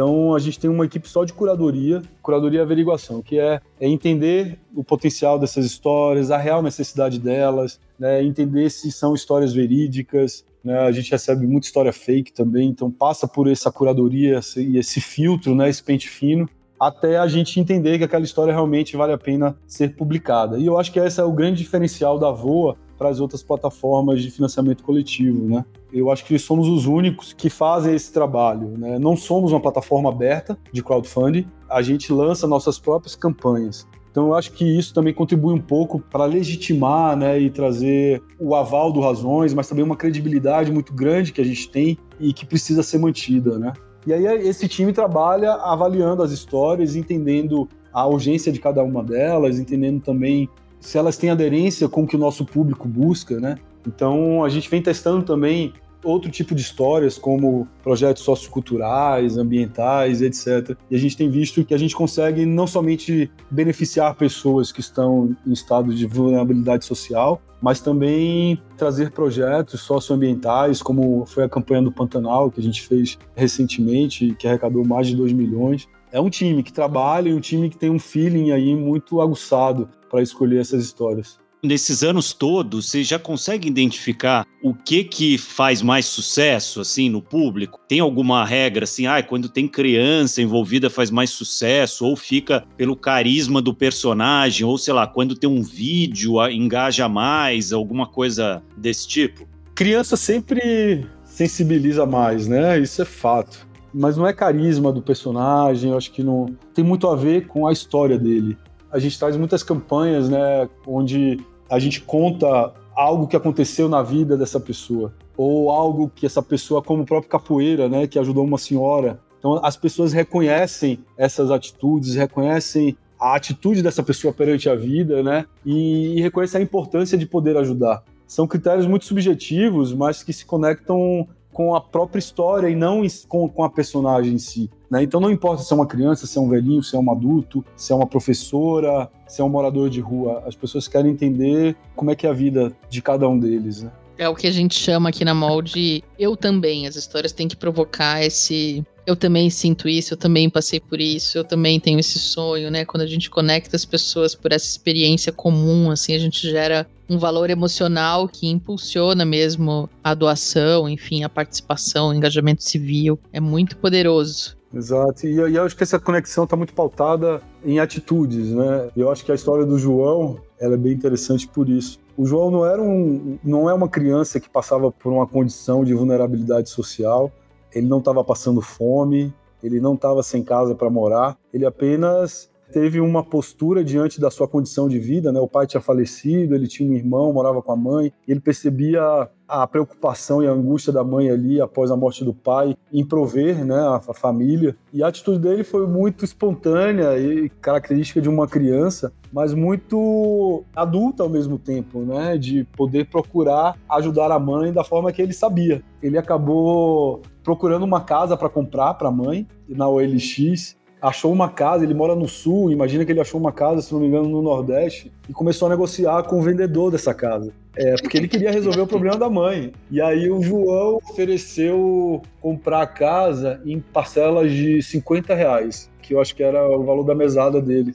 Então 0.00 0.34
a 0.34 0.38
gente 0.38 0.58
tem 0.58 0.70
uma 0.70 0.86
equipe 0.86 1.06
só 1.06 1.26
de 1.26 1.32
curadoria, 1.34 2.00
curadoria 2.22 2.60
e 2.60 2.62
averiguação, 2.62 3.20
que 3.20 3.38
é, 3.38 3.60
é 3.78 3.86
entender 3.86 4.58
o 4.74 4.82
potencial 4.82 5.38
dessas 5.38 5.66
histórias, 5.66 6.30
a 6.30 6.38
real 6.38 6.62
necessidade 6.62 7.18
delas, 7.18 7.78
né, 7.98 8.24
entender 8.24 8.70
se 8.70 8.90
são 8.90 9.12
histórias 9.12 9.52
verídicas. 9.52 10.42
Né, 10.64 10.78
a 10.78 10.90
gente 10.90 11.10
recebe 11.10 11.46
muita 11.46 11.66
história 11.66 11.92
fake 11.92 12.32
também, 12.32 12.70
então 12.70 12.90
passa 12.90 13.28
por 13.28 13.46
essa 13.46 13.70
curadoria 13.70 14.40
e 14.56 14.78
esse 14.78 15.02
filtro, 15.02 15.54
né, 15.54 15.68
esse 15.68 15.82
pente 15.82 16.08
fino, 16.08 16.48
até 16.80 17.18
a 17.18 17.28
gente 17.28 17.60
entender 17.60 17.98
que 17.98 18.04
aquela 18.04 18.24
história 18.24 18.54
realmente 18.54 18.96
vale 18.96 19.12
a 19.12 19.18
pena 19.18 19.54
ser 19.66 19.94
publicada. 19.96 20.58
E 20.58 20.64
eu 20.64 20.78
acho 20.78 20.90
que 20.90 20.98
esse 20.98 21.20
é 21.20 21.24
o 21.24 21.32
grande 21.32 21.58
diferencial 21.58 22.18
da 22.18 22.30
VOA 22.30 22.74
para 23.00 23.08
as 23.08 23.18
outras 23.18 23.42
plataformas 23.42 24.20
de 24.20 24.30
financiamento 24.30 24.84
coletivo, 24.84 25.48
né? 25.48 25.64
Eu 25.90 26.10
acho 26.10 26.22
que 26.22 26.38
somos 26.38 26.68
os 26.68 26.84
únicos 26.84 27.32
que 27.32 27.48
fazem 27.48 27.94
esse 27.94 28.12
trabalho, 28.12 28.76
né? 28.76 28.98
Não 28.98 29.16
somos 29.16 29.52
uma 29.52 29.60
plataforma 29.60 30.10
aberta 30.10 30.58
de 30.70 30.82
crowdfunding, 30.82 31.46
a 31.66 31.80
gente 31.80 32.12
lança 32.12 32.46
nossas 32.46 32.78
próprias 32.78 33.16
campanhas. 33.16 33.88
Então 34.10 34.26
eu 34.26 34.34
acho 34.34 34.52
que 34.52 34.66
isso 34.66 34.92
também 34.92 35.14
contribui 35.14 35.54
um 35.54 35.60
pouco 35.60 35.98
para 35.98 36.26
legitimar, 36.26 37.16
né, 37.16 37.40
e 37.40 37.48
trazer 37.48 38.22
o 38.38 38.54
aval 38.54 38.92
do 38.92 39.00
Razões, 39.00 39.54
mas 39.54 39.66
também 39.66 39.84
uma 39.84 39.96
credibilidade 39.96 40.70
muito 40.70 40.92
grande 40.92 41.32
que 41.32 41.40
a 41.40 41.44
gente 41.44 41.70
tem 41.70 41.96
e 42.18 42.34
que 42.34 42.44
precisa 42.44 42.82
ser 42.82 42.98
mantida, 42.98 43.58
né? 43.58 43.72
E 44.06 44.12
aí 44.12 44.26
esse 44.46 44.68
time 44.68 44.92
trabalha 44.92 45.52
avaliando 45.52 46.22
as 46.22 46.32
histórias, 46.32 46.96
entendendo 46.96 47.66
a 47.92 48.06
urgência 48.06 48.52
de 48.52 48.60
cada 48.60 48.82
uma 48.84 49.02
delas, 49.02 49.58
entendendo 49.58 50.02
também 50.02 50.50
se 50.80 50.98
elas 50.98 51.16
têm 51.16 51.30
aderência 51.30 51.88
com 51.88 52.02
o 52.02 52.06
que 52.06 52.16
o 52.16 52.18
nosso 52.18 52.44
público 52.44 52.88
busca, 52.88 53.38
né? 53.38 53.56
Então 53.86 54.42
a 54.42 54.48
gente 54.48 54.68
vem 54.68 54.82
testando 54.82 55.22
também 55.24 55.72
outro 56.02 56.30
tipo 56.30 56.54
de 56.54 56.62
histórias, 56.62 57.18
como 57.18 57.68
projetos 57.82 58.22
socioculturais, 58.22 59.36
ambientais, 59.36 60.22
etc. 60.22 60.76
E 60.90 60.96
a 60.96 60.98
gente 60.98 61.16
tem 61.16 61.30
visto 61.30 61.64
que 61.64 61.74
a 61.74 61.78
gente 61.78 61.94
consegue 61.94 62.46
não 62.46 62.66
somente 62.66 63.30
beneficiar 63.50 64.14
pessoas 64.14 64.72
que 64.72 64.80
estão 64.80 65.36
em 65.46 65.52
estado 65.52 65.94
de 65.94 66.06
vulnerabilidade 66.06 66.84
social, 66.84 67.40
mas 67.60 67.80
também 67.80 68.60
trazer 68.76 69.10
projetos 69.10 69.80
socioambientais, 69.82 70.82
como 70.82 71.26
foi 71.26 71.44
a 71.44 71.48
campanha 71.48 71.82
do 71.82 71.92
Pantanal, 71.92 72.50
que 72.50 72.60
a 72.60 72.62
gente 72.62 72.82
fez 72.82 73.18
recentemente, 73.36 74.34
que 74.38 74.48
arrecadou 74.48 74.84
mais 74.84 75.06
de 75.06 75.16
2 75.16 75.32
milhões. 75.32 75.86
É 76.12 76.20
um 76.20 76.28
time 76.28 76.62
que 76.62 76.72
trabalha 76.72 77.28
e 77.28 77.34
um 77.34 77.40
time 77.40 77.70
que 77.70 77.78
tem 77.78 77.90
um 77.90 77.98
feeling 77.98 78.50
aí 78.50 78.74
muito 78.74 79.20
aguçado 79.20 79.88
para 80.10 80.22
escolher 80.22 80.60
essas 80.60 80.84
histórias. 80.84 81.38
Nesses 81.62 82.02
anos 82.02 82.32
todos, 82.32 82.88
você 82.88 83.04
já 83.04 83.18
consegue 83.18 83.68
identificar 83.68 84.46
o 84.62 84.72
que 84.72 85.04
que 85.04 85.36
faz 85.36 85.82
mais 85.82 86.06
sucesso 86.06 86.80
assim 86.80 87.10
no 87.10 87.20
público? 87.20 87.78
Tem 87.86 88.00
alguma 88.00 88.46
regra 88.46 88.84
assim, 88.84 89.06
ah, 89.06 89.22
quando 89.22 89.46
tem 89.46 89.68
criança 89.68 90.40
envolvida 90.40 90.88
faz 90.88 91.10
mais 91.10 91.28
sucesso 91.28 92.06
ou 92.06 92.16
fica 92.16 92.64
pelo 92.78 92.96
carisma 92.96 93.60
do 93.60 93.74
personagem 93.74 94.66
ou 94.66 94.78
sei 94.78 94.94
lá, 94.94 95.06
quando 95.06 95.36
tem 95.36 95.50
um 95.50 95.62
vídeo 95.62 96.40
engaja 96.48 97.08
mais, 97.10 97.74
alguma 97.74 98.06
coisa 98.06 98.62
desse 98.74 99.06
tipo? 99.06 99.46
Criança 99.74 100.16
sempre 100.16 101.06
sensibiliza 101.24 102.06
mais, 102.06 102.48
né? 102.48 102.80
Isso 102.80 103.02
é 103.02 103.04
fato. 103.04 103.69
Mas 103.92 104.16
não 104.16 104.26
é 104.26 104.32
carisma 104.32 104.92
do 104.92 105.02
personagem, 105.02 105.90
eu 105.90 105.96
acho 105.96 106.12
que 106.12 106.22
não 106.22 106.46
tem 106.72 106.84
muito 106.84 107.08
a 107.08 107.16
ver 107.16 107.46
com 107.46 107.66
a 107.66 107.72
história 107.72 108.18
dele. 108.18 108.56
a 108.92 108.98
gente 108.98 109.18
traz 109.18 109.36
muitas 109.36 109.62
campanhas, 109.62 110.28
né, 110.28 110.68
onde 110.86 111.38
a 111.68 111.78
gente 111.78 112.00
conta 112.00 112.72
algo 112.94 113.28
que 113.28 113.36
aconteceu 113.36 113.88
na 113.88 114.02
vida 114.02 114.36
dessa 114.36 114.58
pessoa, 114.58 115.14
ou 115.36 115.70
algo 115.70 116.10
que 116.14 116.26
essa 116.26 116.42
pessoa, 116.42 116.82
como 116.82 117.02
o 117.02 117.06
próprio 117.06 117.30
capoeira, 117.30 117.88
né, 117.88 118.06
que 118.06 118.18
ajudou 118.18 118.44
uma 118.44 118.58
senhora. 118.58 119.20
Então 119.38 119.60
as 119.64 119.76
pessoas 119.76 120.12
reconhecem 120.12 120.98
essas 121.16 121.50
atitudes, 121.50 122.14
reconhecem 122.14 122.96
a 123.18 123.36
atitude 123.36 123.82
dessa 123.82 124.02
pessoa 124.02 124.34
perante 124.34 124.68
a 124.68 124.74
vida, 124.74 125.22
né, 125.22 125.46
e, 125.64 126.18
e 126.18 126.20
reconhecem 126.20 126.60
a 126.60 126.64
importância 126.64 127.16
de 127.16 127.26
poder 127.26 127.56
ajudar. 127.56 128.02
São 128.26 128.46
critérios 128.46 128.86
muito 128.86 129.04
subjetivos, 129.04 129.92
mas 129.92 130.22
que 130.22 130.32
se 130.32 130.44
conectam 130.44 131.28
com 131.60 131.74
a 131.74 131.80
própria 131.80 132.18
história 132.18 132.70
e 132.70 132.74
não 132.74 133.02
com, 133.28 133.46
com 133.46 133.62
a 133.62 133.68
personagem 133.68 134.32
em 134.32 134.38
si. 134.38 134.70
Né? 134.90 135.02
Então 135.02 135.20
não 135.20 135.30
importa 135.30 135.62
se 135.62 135.70
é 135.70 135.76
uma 135.76 135.86
criança, 135.86 136.26
se 136.26 136.38
é 136.38 136.40
um 136.40 136.48
velhinho, 136.48 136.82
se 136.82 136.96
é 136.96 136.98
um 136.98 137.12
adulto, 137.12 137.62
se 137.76 137.92
é 137.92 137.94
uma 137.94 138.06
professora, 138.06 139.10
se 139.28 139.42
é 139.42 139.44
um 139.44 139.48
morador 139.50 139.90
de 139.90 140.00
rua. 140.00 140.42
As 140.46 140.56
pessoas 140.56 140.88
querem 140.88 141.12
entender 141.12 141.76
como 141.94 142.10
é 142.10 142.16
que 142.16 142.26
é 142.26 142.30
a 142.30 142.32
vida 142.32 142.72
de 142.88 143.02
cada 143.02 143.28
um 143.28 143.38
deles. 143.38 143.82
Né? 143.82 143.92
É 144.16 144.26
o 144.26 144.34
que 144.34 144.46
a 144.46 144.50
gente 144.50 144.74
chama 144.74 145.10
aqui 145.10 145.22
na 145.22 145.34
molde 145.34 146.02
eu 146.18 146.34
também. 146.34 146.86
As 146.86 146.96
histórias 146.96 147.30
têm 147.30 147.46
que 147.46 147.56
provocar 147.56 148.24
esse 148.24 148.82
eu 149.10 149.16
também 149.16 149.50
sinto 149.50 149.88
isso, 149.88 150.14
eu 150.14 150.16
também 150.16 150.48
passei 150.48 150.78
por 150.78 151.00
isso, 151.00 151.36
eu 151.36 151.44
também 151.44 151.80
tenho 151.80 151.98
esse 151.98 152.18
sonho, 152.18 152.70
né? 152.70 152.84
Quando 152.84 153.02
a 153.02 153.06
gente 153.06 153.28
conecta 153.28 153.74
as 153.74 153.84
pessoas 153.84 154.34
por 154.34 154.52
essa 154.52 154.66
experiência 154.66 155.32
comum, 155.32 155.90
assim, 155.90 156.14
a 156.14 156.18
gente 156.18 156.48
gera 156.48 156.86
um 157.08 157.18
valor 157.18 157.50
emocional 157.50 158.28
que 158.28 158.48
impulsiona 158.48 159.24
mesmo 159.24 159.90
a 160.02 160.14
doação, 160.14 160.88
enfim, 160.88 161.24
a 161.24 161.28
participação, 161.28 162.10
o 162.10 162.14
engajamento 162.14 162.62
civil. 162.62 163.18
É 163.32 163.40
muito 163.40 163.76
poderoso. 163.76 164.56
Exato, 164.72 165.26
e, 165.26 165.36
eu 165.36 165.64
acho 165.64 165.76
que 165.76 165.82
essa 165.82 165.98
conexão 165.98 166.44
está 166.44 166.56
muito 166.56 166.72
pautada 166.72 167.42
em 167.64 167.80
atitudes, 167.80 168.52
né? 168.52 168.88
Eu 168.96 169.10
acho 169.10 169.24
que 169.24 169.32
a 169.32 169.34
história 169.34 169.66
do 169.66 169.76
João 169.76 170.38
ela 170.60 170.74
é 170.74 170.78
bem 170.78 170.92
interessante 170.92 171.48
por 171.48 171.68
isso. 171.68 171.98
O 172.16 172.24
João 172.24 172.50
não 172.50 172.64
era 172.64 172.80
um, 172.80 173.38
não 173.42 173.68
é 173.68 173.74
uma 173.74 173.88
criança 173.88 174.38
que 174.38 174.48
passava 174.48 174.92
por 174.92 175.12
uma 175.12 175.26
condição 175.26 175.82
de 175.82 175.94
vulnerabilidade 175.94 176.68
social. 176.68 177.32
Ele 177.74 177.86
não 177.86 177.98
estava 177.98 178.22
passando 178.24 178.60
fome, 178.60 179.32
ele 179.62 179.80
não 179.80 179.94
estava 179.94 180.22
sem 180.22 180.42
casa 180.42 180.74
para 180.74 180.90
morar. 180.90 181.36
Ele 181.52 181.66
apenas 181.66 182.50
teve 182.70 183.00
uma 183.00 183.22
postura 183.22 183.82
diante 183.84 184.20
da 184.20 184.30
sua 184.30 184.46
condição 184.48 184.88
de 184.88 184.98
vida, 184.98 185.32
né? 185.32 185.40
O 185.40 185.48
pai 185.48 185.66
tinha 185.66 185.80
falecido, 185.80 186.54
ele 186.54 186.68
tinha 186.68 186.88
um 186.88 186.94
irmão, 186.94 187.32
morava 187.32 187.60
com 187.60 187.72
a 187.72 187.76
mãe, 187.76 188.12
ele 188.26 188.40
percebia 188.40 189.28
a 189.46 189.66
preocupação 189.66 190.42
e 190.42 190.46
a 190.46 190.52
angústia 190.52 190.92
da 190.92 191.02
mãe 191.02 191.28
ali 191.28 191.60
após 191.60 191.90
a 191.90 191.96
morte 191.96 192.24
do 192.24 192.32
pai 192.32 192.76
em 192.92 193.04
prover, 193.04 193.64
né, 193.64 193.76
a 193.76 194.00
família. 194.14 194.76
E 194.92 195.02
a 195.02 195.08
atitude 195.08 195.40
dele 195.40 195.64
foi 195.64 195.86
muito 195.88 196.24
espontânea 196.24 197.18
e 197.18 197.48
característica 197.60 198.20
de 198.20 198.28
uma 198.28 198.46
criança, 198.46 199.12
mas 199.32 199.52
muito 199.52 200.62
adulta 200.74 201.24
ao 201.24 201.28
mesmo 201.28 201.58
tempo, 201.58 202.00
né, 202.00 202.38
de 202.38 202.62
poder 202.76 203.08
procurar 203.08 203.76
ajudar 203.90 204.30
a 204.30 204.38
mãe 204.38 204.72
da 204.72 204.84
forma 204.84 205.12
que 205.12 205.20
ele 205.20 205.32
sabia. 205.32 205.82
Ele 206.00 206.16
acabou 206.16 207.20
procurando 207.50 207.82
uma 207.82 208.00
casa 208.00 208.36
para 208.36 208.48
comprar 208.48 208.94
para 208.94 209.08
a 209.08 209.10
mãe 209.10 209.44
na 209.68 209.88
OLX 209.88 210.76
achou 211.02 211.32
uma 211.32 211.48
casa, 211.48 211.82
ele 211.82 211.94
mora 211.94 212.14
no 212.14 212.28
sul, 212.28 212.70
imagina 212.70 213.04
que 213.04 213.10
ele 213.10 213.20
achou 213.20 213.40
uma 213.40 213.50
casa, 213.50 213.80
se 213.80 213.92
não 213.92 214.00
me 214.00 214.06
engano, 214.06 214.28
no 214.28 214.42
Nordeste, 214.42 215.10
e 215.28 215.32
começou 215.32 215.66
a 215.66 215.70
negociar 215.70 216.22
com 216.24 216.38
o 216.38 216.42
vendedor 216.42 216.92
dessa 216.92 217.14
casa. 217.14 217.52
É, 217.74 217.94
porque 217.96 218.18
ele 218.18 218.28
queria 218.28 218.52
resolver 218.52 218.82
o 218.82 218.86
problema 218.86 219.16
da 219.16 219.30
mãe. 219.30 219.72
E 219.90 220.00
aí 220.00 220.30
o 220.30 220.42
João 220.42 220.98
ofereceu 221.10 222.20
comprar 222.40 222.82
a 222.82 222.86
casa 222.86 223.60
em 223.64 223.80
parcelas 223.80 224.52
de 224.52 224.82
50 224.82 225.34
reais, 225.34 225.90
que 226.02 226.14
eu 226.14 226.20
acho 226.20 226.36
que 226.36 226.42
era 226.42 226.68
o 226.68 226.84
valor 226.84 227.02
da 227.02 227.14
mesada 227.14 227.60
dele. 227.62 227.94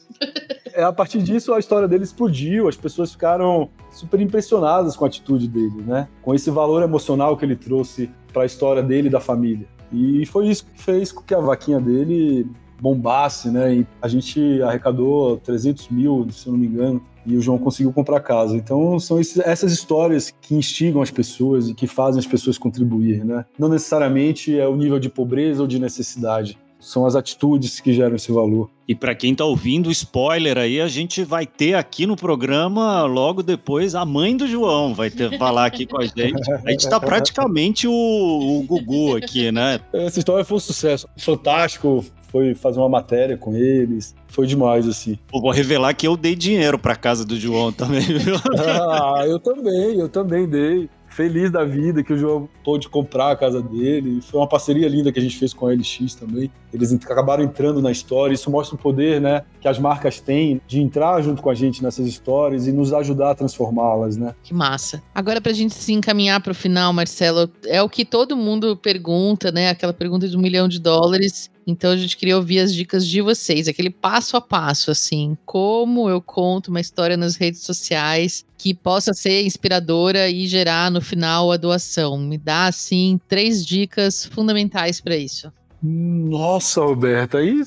É, 0.73 0.83
a 0.83 0.91
partir 0.91 1.21
disso, 1.21 1.53
a 1.53 1.59
história 1.59 1.87
dele 1.87 2.03
explodiu, 2.03 2.67
as 2.67 2.75
pessoas 2.75 3.11
ficaram 3.11 3.69
super 3.91 4.19
impressionadas 4.19 4.95
com 4.97 5.05
a 5.05 5.07
atitude 5.07 5.47
dele, 5.47 5.83
né? 5.85 6.07
Com 6.21 6.35
esse 6.35 6.49
valor 6.49 6.83
emocional 6.83 7.37
que 7.37 7.45
ele 7.45 7.55
trouxe 7.55 8.09
para 8.35 8.43
a 8.43 8.45
história 8.45 8.83
dele 8.83 9.07
e 9.07 9.11
da 9.11 9.21
família. 9.21 9.65
E 9.93 10.25
foi 10.25 10.49
isso 10.49 10.65
que 10.65 10.83
fez 10.83 11.09
com 11.09 11.21
que 11.21 11.33
a 11.33 11.39
vaquinha 11.39 11.79
dele 11.79 12.45
bombasse, 12.81 13.49
né? 13.49 13.75
E 13.75 13.87
a 14.01 14.09
gente 14.09 14.61
arrecadou 14.61 15.37
300 15.37 15.87
mil, 15.87 16.27
se 16.31 16.49
não 16.49 16.57
me 16.57 16.67
engano, 16.67 17.01
e 17.25 17.37
o 17.37 17.41
João 17.41 17.57
conseguiu 17.57 17.93
comprar 17.93 18.19
casa. 18.19 18.57
Então 18.57 18.99
são 18.99 19.21
esses, 19.21 19.37
essas 19.39 19.71
histórias 19.71 20.33
que 20.41 20.53
instigam 20.53 21.01
as 21.01 21.09
pessoas 21.09 21.69
e 21.69 21.73
que 21.73 21.87
fazem 21.87 22.19
as 22.19 22.27
pessoas 22.27 22.57
contribuir, 22.57 23.23
né? 23.23 23.45
Não 23.57 23.69
necessariamente 23.69 24.59
é 24.59 24.67
o 24.67 24.75
nível 24.75 24.99
de 24.99 25.09
pobreza 25.09 25.61
ou 25.61 25.67
de 25.67 25.79
necessidade. 25.79 26.57
São 26.85 27.03
as 27.03 27.15
atitudes 27.15 27.79
que 27.79 27.91
geram 27.91 28.15
esse 28.15 28.31
valor. 28.31 28.69
E 28.87 28.93
para 28.93 29.15
quem 29.15 29.31
está 29.31 29.43
ouvindo, 29.43 29.89
spoiler 29.89 30.55
aí, 30.55 30.79
a 30.79 30.87
gente 30.87 31.23
vai 31.23 31.47
ter 31.47 31.73
aqui 31.73 32.05
no 32.05 32.15
programa, 32.15 33.03
logo 33.05 33.41
depois, 33.41 33.95
a 33.95 34.05
mãe 34.05 34.37
do 34.37 34.47
João 34.47 34.93
vai 34.93 35.09
ter 35.09 35.35
falar 35.39 35.65
aqui 35.65 35.87
com 35.87 35.99
a 35.99 36.05
gente. 36.05 36.51
A 36.51 36.69
gente 36.69 36.81
está 36.81 36.99
praticamente 36.99 37.87
o, 37.87 37.91
o 37.91 38.63
Gugu 38.67 39.17
aqui, 39.17 39.51
né? 39.51 39.79
Essa 39.91 40.19
história 40.19 40.45
foi 40.45 40.57
um 40.57 40.59
sucesso. 40.59 41.07
Fantástico, 41.17 42.05
foi 42.27 42.53
fazer 42.53 42.77
uma 42.77 42.89
matéria 42.89 43.35
com 43.35 43.55
eles. 43.55 44.13
Foi 44.27 44.45
demais, 44.45 44.87
assim. 44.87 45.17
Eu 45.33 45.41
vou 45.41 45.49
revelar 45.49 45.95
que 45.95 46.07
eu 46.07 46.15
dei 46.15 46.35
dinheiro 46.35 46.77
pra 46.77 46.95
casa 46.95 47.25
do 47.25 47.35
João 47.35 47.71
também, 47.71 48.01
viu? 48.01 48.35
ah, 48.59 49.23
eu 49.25 49.39
também, 49.39 49.99
eu 49.99 50.07
também 50.07 50.47
dei 50.47 50.87
feliz 51.15 51.49
da 51.49 51.63
vida 51.63 52.03
que 52.03 52.11
o 52.11 52.17
João 52.17 52.49
pôde 52.61 52.89
comprar 52.89 53.31
a 53.31 53.35
casa 53.37 53.61
dele. 53.61 54.19
Foi 54.21 54.41
uma 54.41 54.49
parceria 54.49 54.87
linda 54.89 55.13
que 55.13 55.17
a 55.17 55.21
gente 55.21 55.37
fez 55.37 55.53
com 55.53 55.65
a 55.65 55.71
LX 55.71 56.13
também. 56.15 56.51
Eles 56.73 56.91
acabaram 56.91 57.41
entrando 57.41 57.81
na 57.81 57.89
história. 57.89 58.33
Isso 58.33 58.51
mostra 58.51 58.75
o 58.75 58.77
poder, 58.77 59.21
né, 59.21 59.43
que 59.61 59.67
as 59.67 59.79
marcas 59.79 60.19
têm 60.19 60.61
de 60.67 60.81
entrar 60.81 61.21
junto 61.21 61.41
com 61.41 61.49
a 61.49 61.55
gente 61.55 61.81
nessas 61.81 62.05
histórias 62.05 62.67
e 62.67 62.73
nos 62.73 62.91
ajudar 62.91 63.31
a 63.31 63.35
transformá-las, 63.35 64.17
né? 64.17 64.35
Que 64.43 64.53
massa. 64.53 65.01
Agora 65.13 65.39
pra 65.39 65.53
gente 65.53 65.73
se 65.73 65.93
encaminhar 65.93 66.41
pro 66.41 66.53
final, 66.53 66.91
Marcelo, 66.91 67.49
é 67.65 67.81
o 67.81 67.87
que 67.87 68.03
todo 68.03 68.35
mundo 68.35 68.75
pergunta, 68.75 69.51
né? 69.51 69.69
Aquela 69.69 69.93
pergunta 69.93 70.27
de 70.27 70.35
um 70.35 70.41
milhão 70.41 70.67
de 70.67 70.79
dólares. 70.79 71.49
Então 71.67 71.91
a 71.91 71.97
gente 71.97 72.15
queria 72.15 72.37
ouvir 72.37 72.59
as 72.59 72.73
dicas 72.73 73.07
de 73.07 73.21
vocês, 73.21 73.67
aquele 73.67 73.89
passo 73.89 74.37
a 74.37 74.41
passo, 74.41 74.91
assim, 74.91 75.35
como 75.45 76.07
eu 76.09 76.21
conto 76.21 76.67
uma 76.67 76.79
história 76.79 77.17
nas 77.17 77.35
redes 77.35 77.61
sociais 77.61 78.45
que 78.57 78.73
possa 78.73 79.13
ser 79.13 79.43
inspiradora 79.43 80.29
e 80.29 80.47
gerar 80.47 80.91
no 80.91 81.01
final 81.01 81.51
a 81.51 81.57
doação. 81.57 82.17
Me 82.17 82.37
dá, 82.37 82.67
assim, 82.67 83.19
três 83.27 83.65
dicas 83.65 84.25
fundamentais 84.25 85.01
para 85.01 85.15
isso. 85.15 85.51
Nossa, 85.81 86.81
Roberta, 86.81 87.39
aí 87.39 87.61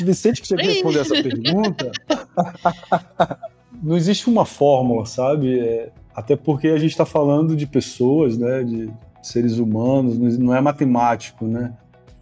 Vicente 0.00 0.40
que 0.40 0.48
você 0.48 0.56
quer 0.56 0.66
responder 0.66 1.00
essa 1.00 1.22
pergunta. 1.22 1.92
Não 3.82 3.96
existe 3.96 4.28
uma 4.28 4.44
fórmula, 4.44 5.06
sabe? 5.06 5.58
É, 5.58 5.92
até 6.14 6.36
porque 6.36 6.68
a 6.68 6.78
gente 6.78 6.90
está 6.90 7.04
falando 7.04 7.56
de 7.56 7.66
pessoas, 7.66 8.38
né? 8.38 8.62
De 8.62 8.90
seres 9.22 9.58
humanos, 9.58 10.38
não 10.38 10.54
é 10.54 10.60
matemático, 10.60 11.46
né? 11.46 11.72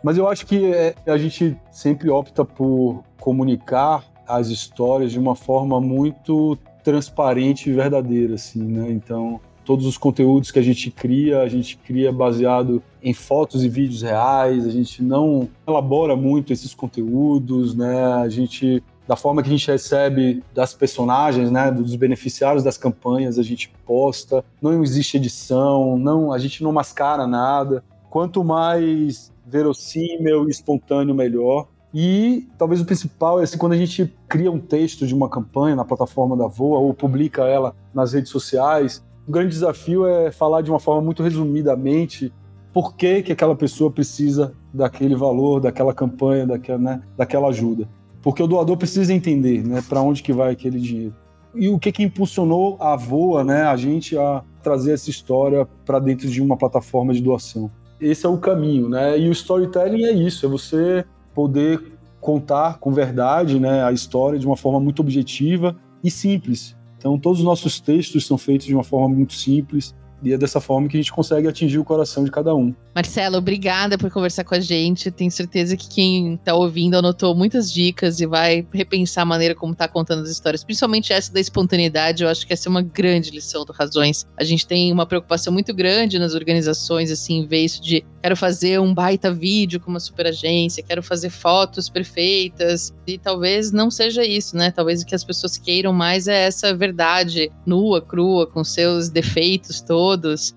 Mas 0.02 0.16
eu 0.16 0.28
acho 0.28 0.46
que 0.46 0.72
é, 0.72 0.94
a 1.06 1.18
gente 1.18 1.56
sempre 1.70 2.08
opta 2.10 2.44
por 2.44 3.02
comunicar 3.18 4.04
as 4.26 4.48
histórias 4.48 5.12
de 5.12 5.18
uma 5.18 5.34
forma 5.34 5.80
muito 5.80 6.56
transparente 6.82 7.68
e 7.68 7.72
verdadeira, 7.72 8.34
assim, 8.34 8.62
né? 8.62 8.90
Então, 8.90 9.40
todos 9.64 9.86
os 9.86 9.98
conteúdos 9.98 10.50
que 10.50 10.58
a 10.58 10.62
gente 10.62 10.90
cria, 10.90 11.42
a 11.42 11.48
gente 11.48 11.76
cria 11.76 12.12
baseado 12.12 12.82
em 13.02 13.12
fotos 13.12 13.62
e 13.64 13.68
vídeos 13.68 14.02
reais, 14.02 14.66
a 14.66 14.70
gente 14.70 15.02
não 15.02 15.48
elabora 15.66 16.16
muito 16.16 16.52
esses 16.52 16.74
conteúdos, 16.74 17.74
né? 17.74 18.04
A 18.14 18.28
gente 18.28 18.82
da 19.06 19.16
forma 19.16 19.42
que 19.42 19.48
a 19.48 19.52
gente 19.52 19.68
recebe 19.68 20.40
das 20.54 20.72
personagens, 20.72 21.50
né, 21.50 21.68
dos 21.72 21.96
beneficiários 21.96 22.62
das 22.62 22.78
campanhas, 22.78 23.40
a 23.40 23.42
gente 23.42 23.72
posta, 23.84 24.44
não 24.62 24.84
existe 24.84 25.16
edição, 25.16 25.98
não, 25.98 26.32
a 26.32 26.38
gente 26.38 26.62
não 26.62 26.70
mascara 26.70 27.26
nada. 27.26 27.82
Quanto 28.08 28.44
mais 28.44 29.32
verossímil 29.50 30.46
e 30.46 30.50
espontâneo 30.50 31.14
melhor. 31.14 31.68
E 31.92 32.48
talvez 32.56 32.80
o 32.80 32.84
principal 32.84 33.40
é 33.40 33.44
assim, 33.44 33.58
quando 33.58 33.72
a 33.72 33.76
gente 33.76 34.14
cria 34.28 34.50
um 34.50 34.60
texto 34.60 35.06
de 35.06 35.14
uma 35.14 35.28
campanha 35.28 35.74
na 35.74 35.84
plataforma 35.84 36.36
da 36.36 36.46
Voa 36.46 36.78
ou 36.78 36.94
publica 36.94 37.42
ela 37.42 37.74
nas 37.92 38.12
redes 38.12 38.30
sociais, 38.30 39.04
o 39.26 39.32
grande 39.32 39.50
desafio 39.50 40.06
é 40.06 40.30
falar 40.30 40.62
de 40.62 40.70
uma 40.70 40.78
forma 40.78 41.02
muito 41.02 41.22
resumidamente 41.22 42.32
por 42.72 42.94
que, 42.94 43.22
que 43.22 43.32
aquela 43.32 43.56
pessoa 43.56 43.90
precisa 43.90 44.54
daquele 44.72 45.16
valor, 45.16 45.60
daquela 45.60 45.92
campanha, 45.92 46.46
daquela, 46.46 46.78
né, 46.78 47.02
daquela 47.16 47.48
ajuda. 47.48 47.88
Porque 48.22 48.42
o 48.42 48.46
doador 48.46 48.76
precisa 48.76 49.12
entender 49.12 49.66
né, 49.66 49.82
para 49.88 50.00
onde 50.00 50.22
que 50.22 50.32
vai 50.32 50.52
aquele 50.52 50.78
dinheiro. 50.78 51.14
E 51.54 51.68
o 51.68 51.80
que, 51.80 51.90
que 51.90 52.04
impulsionou 52.04 52.76
a 52.78 52.94
Voa, 52.94 53.42
né, 53.42 53.64
a 53.64 53.76
gente 53.76 54.16
a 54.16 54.44
trazer 54.62 54.92
essa 54.92 55.10
história 55.10 55.66
para 55.84 55.98
dentro 55.98 56.28
de 56.28 56.40
uma 56.40 56.56
plataforma 56.56 57.12
de 57.12 57.20
doação 57.20 57.68
esse 58.00 58.24
é 58.24 58.28
o 58.28 58.38
caminho, 58.38 58.88
né? 58.88 59.18
E 59.18 59.28
o 59.28 59.32
storytelling 59.32 60.04
é 60.04 60.12
isso, 60.12 60.46
é 60.46 60.48
você 60.48 61.04
poder 61.34 61.80
contar 62.20 62.78
com 62.78 62.92
verdade, 62.92 63.58
né, 63.58 63.82
a 63.82 63.92
história 63.92 64.38
de 64.38 64.46
uma 64.46 64.56
forma 64.56 64.78
muito 64.78 65.00
objetiva 65.00 65.76
e 66.04 66.10
simples. 66.10 66.76
Então, 66.98 67.18
todos 67.18 67.38
os 67.38 67.44
nossos 67.44 67.80
textos 67.80 68.26
são 68.26 68.36
feitos 68.36 68.66
de 68.66 68.74
uma 68.74 68.84
forma 68.84 69.08
muito 69.08 69.32
simples 69.32 69.94
E 70.22 70.32
é 70.32 70.38
dessa 70.38 70.60
forma 70.60 70.88
que 70.88 70.96
a 70.96 71.00
gente 71.00 71.12
consegue 71.12 71.48
atingir 71.48 71.78
o 71.78 71.84
coração 71.84 72.24
de 72.24 72.30
cada 72.30 72.54
um. 72.54 72.74
Marcelo, 72.94 73.36
obrigada 73.36 73.96
por 73.96 74.10
conversar 74.10 74.44
com 74.44 74.54
a 74.54 74.60
gente. 74.60 75.10
Tenho 75.10 75.30
certeza 75.30 75.76
que 75.76 75.88
quem 75.88 76.34
está 76.34 76.54
ouvindo 76.54 76.96
anotou 76.96 77.34
muitas 77.34 77.72
dicas 77.72 78.20
e 78.20 78.26
vai 78.26 78.66
repensar 78.72 79.22
a 79.22 79.24
maneira 79.24 79.54
como 79.54 79.72
está 79.72 79.86
contando 79.88 80.22
as 80.22 80.30
histórias, 80.30 80.64
principalmente 80.64 81.12
essa 81.12 81.32
da 81.32 81.40
espontaneidade. 81.40 82.22
Eu 82.22 82.28
acho 82.28 82.46
que 82.46 82.52
essa 82.52 82.68
é 82.68 82.70
uma 82.70 82.82
grande 82.82 83.30
lição 83.30 83.64
do 83.64 83.72
Razões. 83.72 84.26
A 84.36 84.44
gente 84.44 84.66
tem 84.66 84.92
uma 84.92 85.06
preocupação 85.06 85.52
muito 85.52 85.72
grande 85.72 86.18
nas 86.18 86.34
organizações, 86.34 87.10
assim, 87.10 87.46
ver 87.46 87.64
isso 87.64 87.82
de 87.82 88.04
quero 88.22 88.36
fazer 88.36 88.78
um 88.80 88.92
baita 88.92 89.32
vídeo 89.32 89.80
com 89.80 89.90
uma 89.90 90.00
super 90.00 90.26
agência, 90.26 90.82
quero 90.82 91.02
fazer 91.02 91.30
fotos 91.30 91.88
perfeitas. 91.88 92.92
E 93.06 93.18
talvez 93.18 93.72
não 93.72 93.90
seja 93.90 94.24
isso, 94.24 94.56
né? 94.56 94.70
Talvez 94.70 95.02
o 95.02 95.06
que 95.06 95.14
as 95.14 95.24
pessoas 95.24 95.56
queiram 95.56 95.92
mais 95.92 96.28
é 96.28 96.46
essa 96.46 96.74
verdade 96.74 97.50
nua, 97.64 98.00
crua, 98.00 98.46
com 98.46 98.62
seus 98.62 99.08
defeitos 99.08 99.80
todos, 99.80 100.09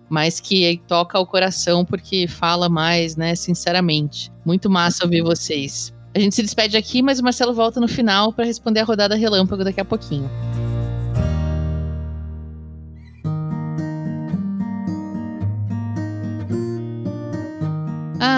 mas 0.10 0.40
que 0.40 0.82
toca 0.88 1.18
ao 1.18 1.26
coração 1.26 1.84
porque 1.84 2.28
fala 2.28 2.70
mais, 2.70 3.16
né, 3.16 3.36
sinceramente. 3.36 4.32
Muito 4.46 4.70
massa 4.70 5.06
ouvir 5.06 5.22
vocês. 5.22 5.94
A 6.16 6.20
gente 6.20 6.36
se 6.36 6.44
despede 6.44 6.78
aqui, 6.78 7.02
mas 7.02 7.20
o 7.20 7.24
Marcelo 7.24 7.54
volta 7.54 7.80
no 7.80 7.88
final 7.88 8.32
para 8.32 8.46
responder 8.46 8.82
a 8.82 8.84
rodada 8.84 9.16
relâmpago 9.16 9.64
daqui 9.64 9.82
a 9.82 9.86
pouquinho. 9.86 10.30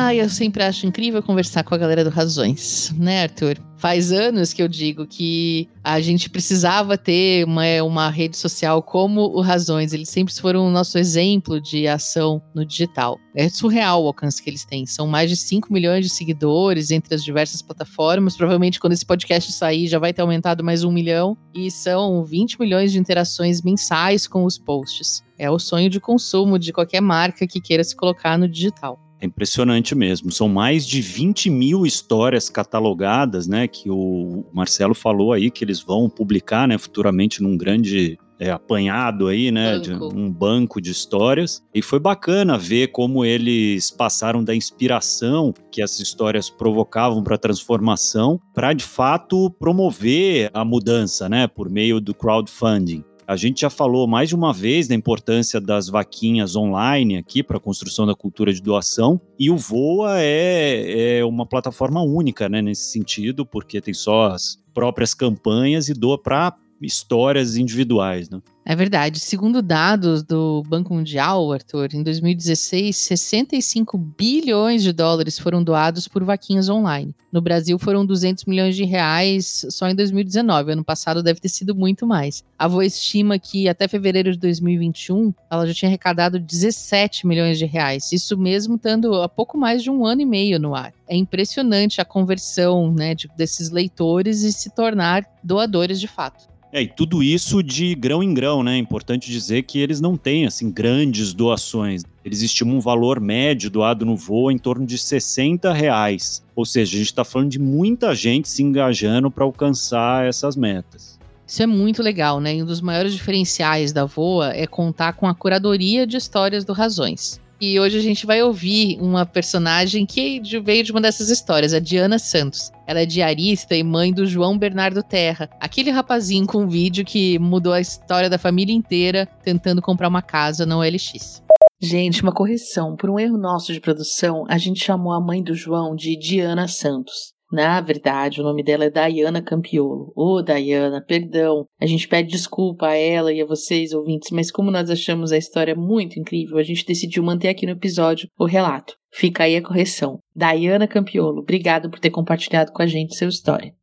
Ah, 0.05 0.13
eu 0.13 0.29
sempre 0.29 0.61
acho 0.61 0.85
incrível 0.85 1.23
conversar 1.23 1.63
com 1.63 1.73
a 1.73 1.77
galera 1.79 2.03
do 2.03 2.11
Razões, 2.11 2.93
né, 2.95 3.23
Arthur? 3.23 3.57
Faz 3.75 4.11
anos 4.11 4.53
que 4.53 4.61
eu 4.61 4.67
digo 4.67 5.07
que 5.07 5.67
a 5.83 5.99
gente 5.99 6.29
precisava 6.29 6.95
ter 6.95 7.43
uma, 7.43 7.63
uma 7.81 8.09
rede 8.11 8.37
social 8.37 8.83
como 8.83 9.21
o 9.21 9.41
Razões. 9.41 9.93
Eles 9.93 10.09
sempre 10.09 10.31
foram 10.35 10.67
o 10.67 10.69
nosso 10.69 10.99
exemplo 10.99 11.59
de 11.59 11.87
ação 11.87 12.39
no 12.53 12.63
digital. 12.63 13.17
É 13.35 13.49
surreal 13.49 14.03
o 14.03 14.05
alcance 14.07 14.43
que 14.43 14.47
eles 14.47 14.63
têm. 14.63 14.85
São 14.85 15.07
mais 15.07 15.27
de 15.27 15.37
5 15.37 15.73
milhões 15.73 16.05
de 16.05 16.11
seguidores 16.11 16.91
entre 16.91 17.15
as 17.15 17.23
diversas 17.23 17.63
plataformas. 17.63 18.37
Provavelmente, 18.37 18.79
quando 18.79 18.93
esse 18.93 19.05
podcast 19.05 19.51
sair, 19.53 19.87
já 19.87 19.97
vai 19.97 20.13
ter 20.13 20.21
aumentado 20.21 20.63
mais 20.63 20.83
um 20.83 20.91
milhão. 20.91 21.35
E 21.51 21.71
são 21.71 22.23
20 22.23 22.59
milhões 22.59 22.91
de 22.91 22.99
interações 22.99 23.63
mensais 23.63 24.27
com 24.27 24.45
os 24.45 24.55
posts. 24.55 25.23
É 25.35 25.49
o 25.49 25.57
sonho 25.57 25.89
de 25.89 25.99
consumo 25.99 26.59
de 26.59 26.71
qualquer 26.71 27.01
marca 27.01 27.47
que 27.47 27.59
queira 27.59 27.83
se 27.83 27.95
colocar 27.95 28.37
no 28.37 28.47
digital. 28.47 28.99
É 29.25 29.27
impressionante 29.27 29.95
mesmo. 29.95 30.31
São 30.31 30.47
mais 30.47 30.85
de 30.85 31.01
20 31.01 31.49
mil 31.49 31.85
histórias 31.85 32.47
catalogadas, 32.47 33.47
né? 33.47 33.67
Que 33.67 33.89
o 33.89 34.45
Marcelo 34.53 34.93
falou 34.93 35.33
aí 35.33 35.49
que 35.49 35.63
eles 35.63 35.81
vão 35.81 36.07
publicar, 36.07 36.67
né? 36.67 36.77
Futuramente 36.77 37.41
num 37.41 37.57
grande 37.57 38.19
é, 38.39 38.51
apanhado 38.51 39.27
aí, 39.27 39.51
né? 39.51 39.79
Banco. 39.79 40.09
De 40.09 40.15
um 40.15 40.31
banco 40.31 40.79
de 40.79 40.91
histórias. 40.91 41.63
E 41.73 41.81
foi 41.81 41.99
bacana 41.99 42.55
ver 42.55 42.89
como 42.89 43.25
eles 43.25 43.89
passaram 43.89 44.43
da 44.43 44.55
inspiração 44.55 45.53
que 45.71 45.81
essas 45.81 45.99
histórias 45.99 46.49
provocavam 46.49 47.23
para 47.23 47.35
a 47.35 47.39
transformação, 47.39 48.39
para 48.53 48.73
de 48.73 48.83
fato 48.83 49.49
promover 49.59 50.51
a 50.53 50.63
mudança, 50.63 51.27
né? 51.27 51.47
Por 51.47 51.69
meio 51.69 51.99
do 51.99 52.13
crowdfunding. 52.13 53.03
A 53.27 53.35
gente 53.35 53.61
já 53.61 53.69
falou 53.69 54.07
mais 54.07 54.29
de 54.29 54.35
uma 54.35 54.53
vez 54.53 54.87
da 54.87 54.93
importância 54.93 55.59
das 55.59 55.87
vaquinhas 55.89 56.55
online 56.55 57.17
aqui 57.17 57.41
para 57.41 57.57
a 57.57 57.59
construção 57.59 58.05
da 58.05 58.13
cultura 58.13 58.53
de 58.53 58.61
doação, 58.61 59.19
e 59.39 59.49
o 59.49 59.57
Voa 59.57 60.19
é, 60.19 61.17
é 61.19 61.25
uma 61.25 61.45
plataforma 61.45 62.03
única 62.03 62.47
né, 62.47 62.61
nesse 62.61 62.91
sentido, 62.91 63.45
porque 63.45 63.81
tem 63.81 63.93
só 63.93 64.27
as 64.27 64.61
próprias 64.73 65.13
campanhas 65.13 65.89
e 65.89 65.93
doa 65.93 66.21
para 66.21 66.55
histórias 66.85 67.57
individuais. 67.57 68.29
Né? 68.29 68.39
É 68.67 68.75
verdade. 68.75 69.19
Segundo 69.19 69.61
dados 69.61 70.23
do 70.23 70.63
Banco 70.67 70.91
Mundial, 70.91 71.53
Arthur, 71.53 71.89
em 71.93 72.01
2016, 72.01 72.97
65 72.97 73.95
bilhões 73.95 74.81
de 74.81 74.91
dólares 74.91 75.37
foram 75.37 75.63
doados 75.63 76.07
por 76.07 76.23
vaquinhas 76.23 76.67
online. 76.67 77.13
No 77.31 77.41
Brasil 77.41 77.77
foram 77.77 78.03
200 78.03 78.45
milhões 78.45 78.75
de 78.75 78.83
reais 78.83 79.67
só 79.69 79.87
em 79.87 79.93
2019. 79.93 80.71
Ano 80.71 80.83
passado 80.83 81.21
deve 81.21 81.39
ter 81.39 81.49
sido 81.49 81.75
muito 81.75 82.07
mais. 82.07 82.43
A 82.57 82.67
Voa 82.67 82.85
estima 82.85 83.37
que 83.37 83.69
até 83.69 83.87
fevereiro 83.87 84.31
de 84.31 84.39
2021 84.39 85.31
ela 85.51 85.67
já 85.67 85.73
tinha 85.73 85.89
arrecadado 85.89 86.39
17 86.39 87.27
milhões 87.27 87.59
de 87.59 87.65
reais. 87.65 88.11
Isso 88.11 88.35
mesmo 88.35 88.77
estando 88.77 89.21
há 89.21 89.29
pouco 89.29 89.59
mais 89.59 89.83
de 89.83 89.91
um 89.91 90.03
ano 90.03 90.21
e 90.21 90.25
meio 90.25 90.59
no 90.59 90.73
ar. 90.73 90.91
É 91.07 91.15
impressionante 91.15 92.01
a 92.01 92.05
conversão 92.05 92.91
né, 92.91 93.13
de, 93.13 93.29
desses 93.37 93.69
leitores 93.69 94.41
e 94.41 94.51
se 94.51 94.73
tornar 94.73 95.23
doadores 95.43 95.99
de 95.99 96.07
fato. 96.07 96.54
É, 96.75 96.81
e 96.81 96.87
tudo 96.89 97.23
isso 97.23 97.63
de 97.63 97.95
grão 97.95 98.21
em 98.21 98.33
grão, 98.33 98.61
né? 98.61 98.75
É 98.75 98.77
importante 98.77 99.31
dizer 99.31 99.63
que 99.63 99.79
eles 99.79 100.01
não 100.01 100.17
têm, 100.17 100.45
assim, 100.45 100.69
grandes 100.69 101.31
doações. 101.31 102.03
Eles 102.25 102.41
estimam 102.41 102.75
um 102.75 102.79
valor 102.81 103.21
médio 103.21 103.69
doado 103.69 104.05
no 104.05 104.17
voo 104.17 104.51
em 104.51 104.57
torno 104.57 104.85
de 104.85 104.97
60 104.97 105.71
reais. 105.71 106.43
Ou 106.53 106.65
seja, 106.65 106.95
a 106.95 106.97
gente 106.97 107.07
está 107.07 107.23
falando 107.23 107.49
de 107.49 107.59
muita 107.59 108.13
gente 108.13 108.49
se 108.49 108.61
engajando 108.61 109.31
para 109.31 109.45
alcançar 109.45 110.27
essas 110.27 110.57
metas. 110.57 111.17
Isso 111.47 111.63
é 111.63 111.65
muito 111.65 112.03
legal, 112.03 112.41
né? 112.41 112.57
E 112.57 112.61
um 112.61 112.65
dos 112.65 112.81
maiores 112.81 113.13
diferenciais 113.13 113.93
da 113.93 114.03
VOA 114.03 114.51
é 114.53 114.67
contar 114.67 115.13
com 115.13 115.27
a 115.27 115.33
curadoria 115.33 116.05
de 116.05 116.17
histórias 116.17 116.65
do 116.65 116.73
Razões. 116.73 117.39
E 117.61 117.79
hoje 117.79 117.97
a 117.97 118.01
gente 118.01 118.25
vai 118.25 118.43
ouvir 118.43 118.97
uma 118.99 119.25
personagem 119.25 120.05
que 120.05 120.41
veio 120.61 120.83
de 120.83 120.91
uma 120.91 120.99
dessas 120.99 121.29
histórias, 121.29 121.73
a 121.73 121.79
Diana 121.79 122.19
Santos. 122.19 122.69
Ela 122.87 123.01
é 123.01 123.05
diarista 123.05 123.75
e 123.75 123.83
mãe 123.83 124.13
do 124.13 124.25
João 124.25 124.57
Bernardo 124.57 125.03
Terra, 125.03 125.49
aquele 125.59 125.91
rapazinho 125.91 126.47
com 126.47 126.67
vídeo 126.67 127.03
que 127.03 127.37
mudou 127.39 127.73
a 127.73 127.81
história 127.81 128.29
da 128.29 128.37
família 128.37 128.73
inteira 128.73 129.27
tentando 129.43 129.81
comprar 129.81 130.07
uma 130.07 130.21
casa 130.21 130.65
no 130.65 130.79
OLX. 130.79 131.43
Gente, 131.81 132.23
uma 132.23 132.31
correção. 132.31 132.95
Por 132.95 133.09
um 133.09 133.19
erro 133.19 133.37
nosso 133.37 133.73
de 133.73 133.81
produção, 133.81 134.45
a 134.47 134.57
gente 134.57 134.83
chamou 134.83 135.13
a 135.13 135.19
mãe 135.19 135.43
do 135.43 135.53
João 135.53 135.95
de 135.95 136.17
Diana 136.17 136.67
Santos. 136.67 137.34
Na 137.51 137.79
verdade, 137.79 138.41
o 138.41 138.43
nome 138.43 138.63
dela 138.63 138.85
é 138.85 138.89
Dayana 138.89 139.41
Campiolo. 139.41 140.11
Ô, 140.15 140.37
oh, 140.37 140.41
Dayana, 140.41 141.03
perdão. 141.05 141.65
A 141.79 141.85
gente 141.85 142.07
pede 142.07 142.29
desculpa 142.29 142.87
a 142.87 142.95
ela 142.95 143.31
e 143.31 143.41
a 143.41 143.45
vocês, 143.45 143.93
ouvintes, 143.93 144.31
mas 144.31 144.51
como 144.51 144.71
nós 144.71 144.89
achamos 144.89 145.31
a 145.31 145.37
história 145.37 145.75
muito 145.75 146.19
incrível, 146.19 146.57
a 146.57 146.63
gente 146.63 146.85
decidiu 146.85 147.23
manter 147.23 147.49
aqui 147.49 147.65
no 147.65 147.73
episódio 147.73 148.27
o 148.39 148.45
relato. 148.45 148.95
Fica 149.13 149.43
aí 149.43 149.55
a 149.55 149.61
correção. 149.61 150.19
Dayana 150.35 150.87
Campiolo, 150.87 151.39
obrigado 151.39 151.89
por 151.89 151.99
ter 151.99 152.09
compartilhado 152.09 152.71
com 152.71 152.81
a 152.81 152.87
gente 152.87 153.15
sua 153.15 153.27
história. 153.27 153.73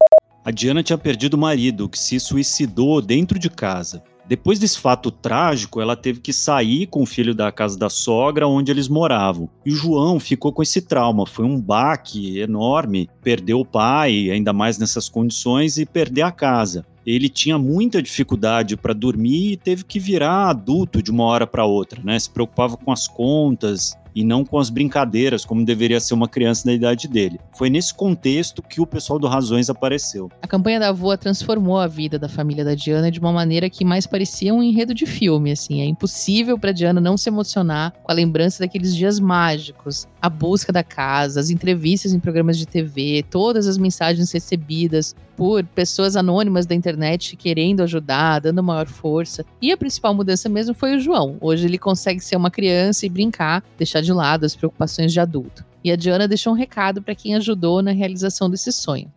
A 0.45 0.51
Diana 0.51 0.83
tinha 0.83 0.99
perdido 0.99 1.35
o 1.35 1.39
marido, 1.39 1.89
que 1.89 1.99
se 1.99 2.19
suicidou 2.19 3.01
dentro 3.01 3.39
de 3.39 3.49
casa. 3.49 4.03
Depois 4.33 4.59
desse 4.59 4.79
fato 4.79 5.11
trágico, 5.11 5.79
ela 5.79 5.95
teve 5.95 6.19
que 6.19 6.33
sair 6.33 6.87
com 6.87 7.03
o 7.03 7.07
filho 7.07 7.35
da 7.35 7.53
casa 7.53 7.79
da 7.79 7.91
sogra 7.91 8.49
onde 8.49 8.73
eles 8.73 8.89
moravam. 8.89 9.47
E 9.63 9.71
o 9.71 9.77
João 9.77 10.19
ficou 10.19 10.51
com 10.55 10.63
esse 10.63 10.81
trauma. 10.81 11.27
Foi 11.27 11.45
um 11.45 11.61
baque 11.61 12.39
enorme. 12.39 13.11
Perdeu 13.23 13.61
o 13.61 13.65
pai, 13.67 14.31
ainda 14.31 14.51
mais 14.51 14.79
nessas 14.79 15.07
condições, 15.07 15.77
e 15.77 15.85
perder 15.85 16.23
a 16.23 16.33
casa. 16.33 16.87
Ele 17.05 17.29
tinha 17.29 17.59
muita 17.59 18.01
dificuldade 18.01 18.75
para 18.75 18.95
dormir 18.95 19.53
e 19.53 19.57
teve 19.59 19.85
que 19.85 20.01
virar 20.01 20.49
adulto 20.49 21.03
de 21.03 21.11
uma 21.11 21.25
hora 21.25 21.47
para 21.47 21.67
outra, 21.67 22.01
né? 22.03 22.19
Se 22.19 22.31
preocupava 22.31 22.79
com 22.79 22.91
as 22.91 23.07
contas, 23.07 23.93
e 24.15 24.25
não 24.25 24.45
com 24.45 24.59
as 24.59 24.71
brincadeiras 24.71 25.45
como 25.45 25.65
deveria 25.65 26.01
ser 26.01 26.15
uma 26.15 26.29
criança 26.29 26.67
da 26.67 26.73
idade 26.73 27.09
dele. 27.09 27.41
Foi 27.53 27.71
nesse 27.71 27.95
contexto 27.95 28.63
que 28.63 28.81
o 28.81 28.87
pessoal 28.87 29.19
do 29.19 29.27
Razões 29.27 29.71
apareceu. 29.71 30.31
A 30.41 30.47
campanha 30.47 30.81
da 30.81 30.89
avó 30.89 31.17
transformou 31.17 31.79
a 31.79 31.87
vida 31.87 32.19
da 32.19 32.29
família 32.29 32.65
da 32.65 32.75
Diana 32.75 33.11
de 33.11 33.21
uma 33.21 33.33
maneira 33.33 33.71
que 33.71 33.85
mais 33.85 34.07
parecia 34.07 34.55
um 34.55 34.63
enredo 34.63 34.95
de 34.95 35.07
filme, 35.07 35.53
assim. 35.53 35.81
É 35.81 35.85
impossível 35.85 36.59
para 36.59 36.73
Diana 36.73 37.01
não 37.01 37.17
se 37.17 37.29
emocionar 37.29 37.93
com 38.03 38.11
a 38.11 38.15
lembrança 38.15 38.61
daqueles 38.61 38.95
dias 38.95 39.19
mágicos, 39.19 40.07
a 40.21 40.29
busca 40.29 40.73
da 40.73 40.83
casa, 40.83 41.41
as 41.41 41.51
entrevistas 41.51 42.13
em 42.13 42.21
programas 42.21 42.59
de 42.59 42.67
TV, 42.67 43.25
todas 43.31 43.67
as 43.67 43.79
mensagens 43.79 44.31
recebidas 44.31 45.15
por 45.37 45.65
pessoas 45.65 46.17
anônimas 46.17 46.67
da 46.67 46.75
internet 46.75 47.37
querendo 47.37 47.83
ajudar, 47.83 48.41
dando 48.41 48.63
maior 48.63 48.87
força. 48.87 49.45
E 49.61 49.73
a 49.73 49.77
principal 49.77 50.15
mudança 50.15 50.49
mesmo 50.49 50.75
foi 50.75 50.97
o 50.97 51.01
João. 51.01 51.37
Hoje 51.41 51.67
ele 51.67 51.79
consegue 51.79 52.21
ser 52.21 52.37
uma 52.37 52.51
criança 52.51 53.07
e 53.07 53.09
brincar, 53.09 53.63
deixar 53.77 54.01
de 54.01 54.13
lado 54.13 54.45
as 54.45 54.55
preocupações 54.55 55.13
de 55.13 55.21
adulto. 55.21 55.65
E 55.85 55.91
a 55.91 55.97
Diana 55.97 56.29
deixou 56.29 56.53
um 56.53 56.57
recado 56.57 57.03
para 57.03 57.15
quem 57.15 57.35
ajudou 57.35 57.83
na 57.83 57.91
realização 57.91 58.49
desse 58.49 58.71
sonho. 58.71 59.11